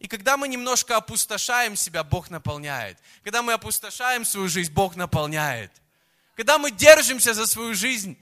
И 0.00 0.08
когда 0.08 0.36
мы 0.36 0.48
немножко 0.48 0.96
опустошаем 0.96 1.76
себя, 1.76 2.02
Бог 2.02 2.28
наполняет. 2.28 2.98
Когда 3.22 3.42
мы 3.42 3.52
опустошаем 3.52 4.24
свою 4.24 4.48
жизнь, 4.48 4.72
Бог 4.72 4.96
наполняет. 4.96 5.70
Когда 6.34 6.58
мы 6.58 6.72
держимся 6.72 7.34
за 7.34 7.46
свою 7.46 7.72
жизнь, 7.72 8.20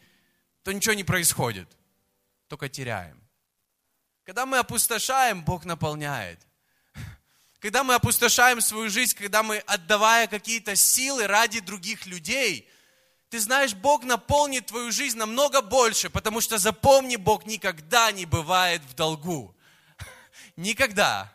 то 0.62 0.72
ничего 0.72 0.94
не 0.94 1.04
происходит, 1.04 1.68
только 2.48 2.68
теряем. 2.68 3.18
Когда 4.24 4.44
мы 4.44 4.58
опустошаем, 4.58 5.42
Бог 5.42 5.64
наполняет 5.64 6.38
когда 7.62 7.84
мы 7.84 7.94
опустошаем 7.94 8.60
свою 8.60 8.90
жизнь, 8.90 9.16
когда 9.16 9.44
мы 9.44 9.58
отдавая 9.58 10.26
какие-то 10.26 10.74
силы 10.74 11.28
ради 11.28 11.60
других 11.60 12.06
людей, 12.06 12.68
ты 13.28 13.38
знаешь, 13.38 13.72
Бог 13.72 14.02
наполнит 14.02 14.66
твою 14.66 14.90
жизнь 14.90 15.16
намного 15.16 15.62
больше, 15.62 16.10
потому 16.10 16.40
что 16.40 16.58
запомни, 16.58 17.14
Бог 17.14 17.46
никогда 17.46 18.10
не 18.10 18.26
бывает 18.26 18.82
в 18.82 18.94
долгу. 18.94 19.54
Никогда. 20.56 21.32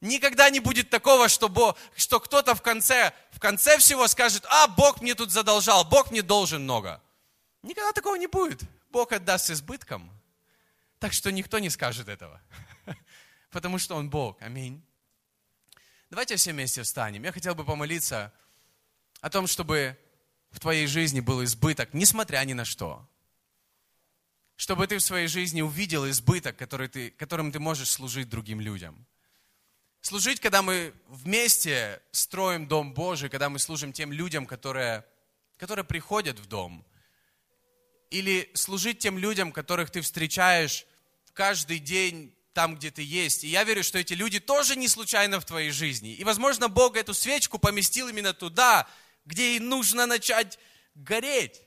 Никогда 0.00 0.48
не 0.48 0.60
будет 0.60 0.90
такого, 0.90 1.28
что, 1.28 1.76
что 1.96 2.20
кто-то 2.20 2.54
в 2.54 2.62
конце, 2.62 3.12
в 3.32 3.40
конце 3.40 3.78
всего 3.78 4.06
скажет, 4.06 4.46
а, 4.48 4.68
Бог 4.68 5.00
мне 5.02 5.16
тут 5.16 5.32
задолжал, 5.32 5.84
Бог 5.84 6.12
мне 6.12 6.22
должен 6.22 6.62
много. 6.62 7.02
Никогда 7.64 7.90
такого 7.90 8.14
не 8.14 8.28
будет. 8.28 8.60
Бог 8.90 9.10
отдаст 9.10 9.46
с 9.46 9.50
избытком. 9.50 10.08
Так 11.00 11.12
что 11.12 11.32
никто 11.32 11.58
не 11.58 11.68
скажет 11.68 12.08
этого. 12.08 12.40
Потому 13.50 13.78
что 13.78 13.96
Он 13.96 14.08
Бог. 14.08 14.40
Аминь. 14.40 14.87
Давайте 16.10 16.36
все 16.36 16.52
вместе 16.52 16.82
встанем. 16.82 17.24
Я 17.24 17.32
хотел 17.32 17.54
бы 17.54 17.64
помолиться 17.64 18.32
о 19.20 19.28
том, 19.28 19.46
чтобы 19.46 19.98
в 20.50 20.58
твоей 20.58 20.86
жизни 20.86 21.20
был 21.20 21.44
избыток, 21.44 21.92
несмотря 21.92 22.42
ни 22.46 22.54
на 22.54 22.64
что. 22.64 23.06
Чтобы 24.56 24.86
ты 24.86 24.96
в 24.96 25.02
своей 25.02 25.28
жизни 25.28 25.60
увидел 25.60 26.08
избыток, 26.08 26.56
который 26.56 26.88
ты, 26.88 27.10
которым 27.10 27.52
ты 27.52 27.60
можешь 27.60 27.90
служить 27.90 28.30
другим 28.30 28.60
людям. 28.60 29.06
Служить, 30.00 30.40
когда 30.40 30.62
мы 30.62 30.94
вместе 31.08 32.00
строим 32.10 32.66
Дом 32.66 32.94
Божий, 32.94 33.28
когда 33.28 33.50
мы 33.50 33.58
служим 33.58 33.92
тем 33.92 34.10
людям, 34.10 34.46
которые, 34.46 35.04
которые 35.58 35.84
приходят 35.84 36.38
в 36.38 36.46
дом. 36.46 36.86
Или 38.08 38.50
служить 38.54 38.98
тем 38.98 39.18
людям, 39.18 39.52
которых 39.52 39.90
ты 39.90 40.00
встречаешь 40.00 40.86
каждый 41.34 41.78
день 41.78 42.34
там, 42.58 42.74
где 42.74 42.90
ты 42.90 43.02
есть. 43.02 43.44
И 43.44 43.46
я 43.46 43.62
верю, 43.62 43.84
что 43.84 44.00
эти 44.00 44.14
люди 44.14 44.40
тоже 44.40 44.74
не 44.74 44.88
случайно 44.88 45.38
в 45.38 45.44
твоей 45.44 45.70
жизни. 45.70 46.14
И, 46.14 46.24
возможно, 46.24 46.68
Бог 46.68 46.96
эту 46.96 47.14
свечку 47.14 47.56
поместил 47.56 48.08
именно 48.08 48.34
туда, 48.34 48.88
где 49.24 49.52
ей 49.52 49.60
нужно 49.60 50.06
начать 50.06 50.58
гореть. 50.96 51.62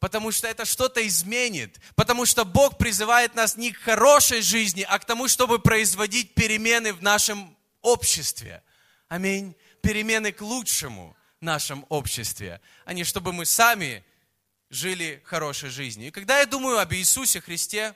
потому 0.00 0.32
что 0.32 0.48
это 0.48 0.64
что-то 0.64 1.06
изменит, 1.06 1.78
потому 1.94 2.24
что 2.24 2.46
Бог 2.46 2.78
призывает 2.78 3.34
нас 3.34 3.58
не 3.58 3.70
к 3.70 3.80
хорошей 3.80 4.40
жизни, 4.40 4.82
а 4.88 4.98
к 4.98 5.04
тому, 5.04 5.28
чтобы 5.28 5.58
производить 5.58 6.32
перемены 6.32 6.94
в 6.94 7.02
нашем 7.02 7.54
обществе. 7.82 8.62
Аминь. 9.08 9.54
Перемены 9.82 10.32
к 10.32 10.40
лучшему 10.40 11.14
в 11.38 11.44
нашем 11.44 11.84
обществе, 11.90 12.62
а 12.86 12.94
не 12.94 13.04
чтобы 13.04 13.34
мы 13.34 13.44
сами 13.44 14.02
жили 14.70 15.20
хорошей 15.26 15.68
жизнью. 15.68 16.08
И 16.08 16.10
когда 16.10 16.38
я 16.38 16.46
думаю 16.46 16.78
об 16.78 16.94
Иисусе 16.94 17.42
Христе, 17.42 17.94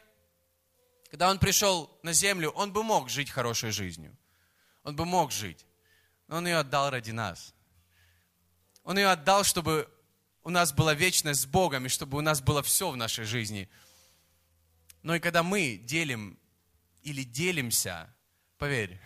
когда 1.17 1.31
Он 1.31 1.39
пришел 1.39 1.99
на 2.03 2.12
землю, 2.12 2.51
Он 2.51 2.75
бы 2.75 2.83
мог 2.83 3.09
жить 3.09 3.31
хорошей 3.31 3.71
жизнью. 3.71 4.14
Он 4.83 4.95
бы 4.95 5.07
мог 5.07 5.33
жить. 5.33 5.64
Но 6.29 6.37
Он 6.37 6.47
ее 6.47 6.59
отдал 6.59 6.91
ради 6.91 7.11
нас. 7.11 7.55
Он 8.85 8.99
ее 8.99 9.09
отдал, 9.09 9.43
чтобы 9.43 9.89
у 10.43 10.51
нас 10.51 10.75
была 10.75 10.93
вечность 10.93 11.41
с 11.41 11.47
Богом, 11.47 11.87
и 11.87 11.89
чтобы 11.89 12.19
у 12.19 12.21
нас 12.21 12.43
было 12.43 12.62
все 12.62 12.91
в 12.91 12.99
нашей 12.99 13.25
жизни. 13.25 13.67
Но 15.03 15.14
и 15.14 15.19
когда 15.19 15.43
мы 15.43 15.79
делим 15.79 16.39
или 17.03 17.25
делимся, 17.25 18.14
поверь, 18.59 19.01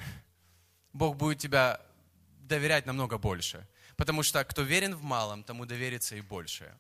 Бог 0.93 1.17
будет 1.17 1.39
тебя 1.39 1.81
доверять 2.41 2.87
намного 2.87 3.19
больше. 3.19 3.69
Потому 3.97 4.25
что 4.25 4.43
кто 4.43 4.63
верен 4.63 4.97
в 4.97 5.05
малом, 5.05 5.45
тому 5.45 5.65
доверится 5.65 6.17
и 6.17 6.23
большее. 6.23 6.77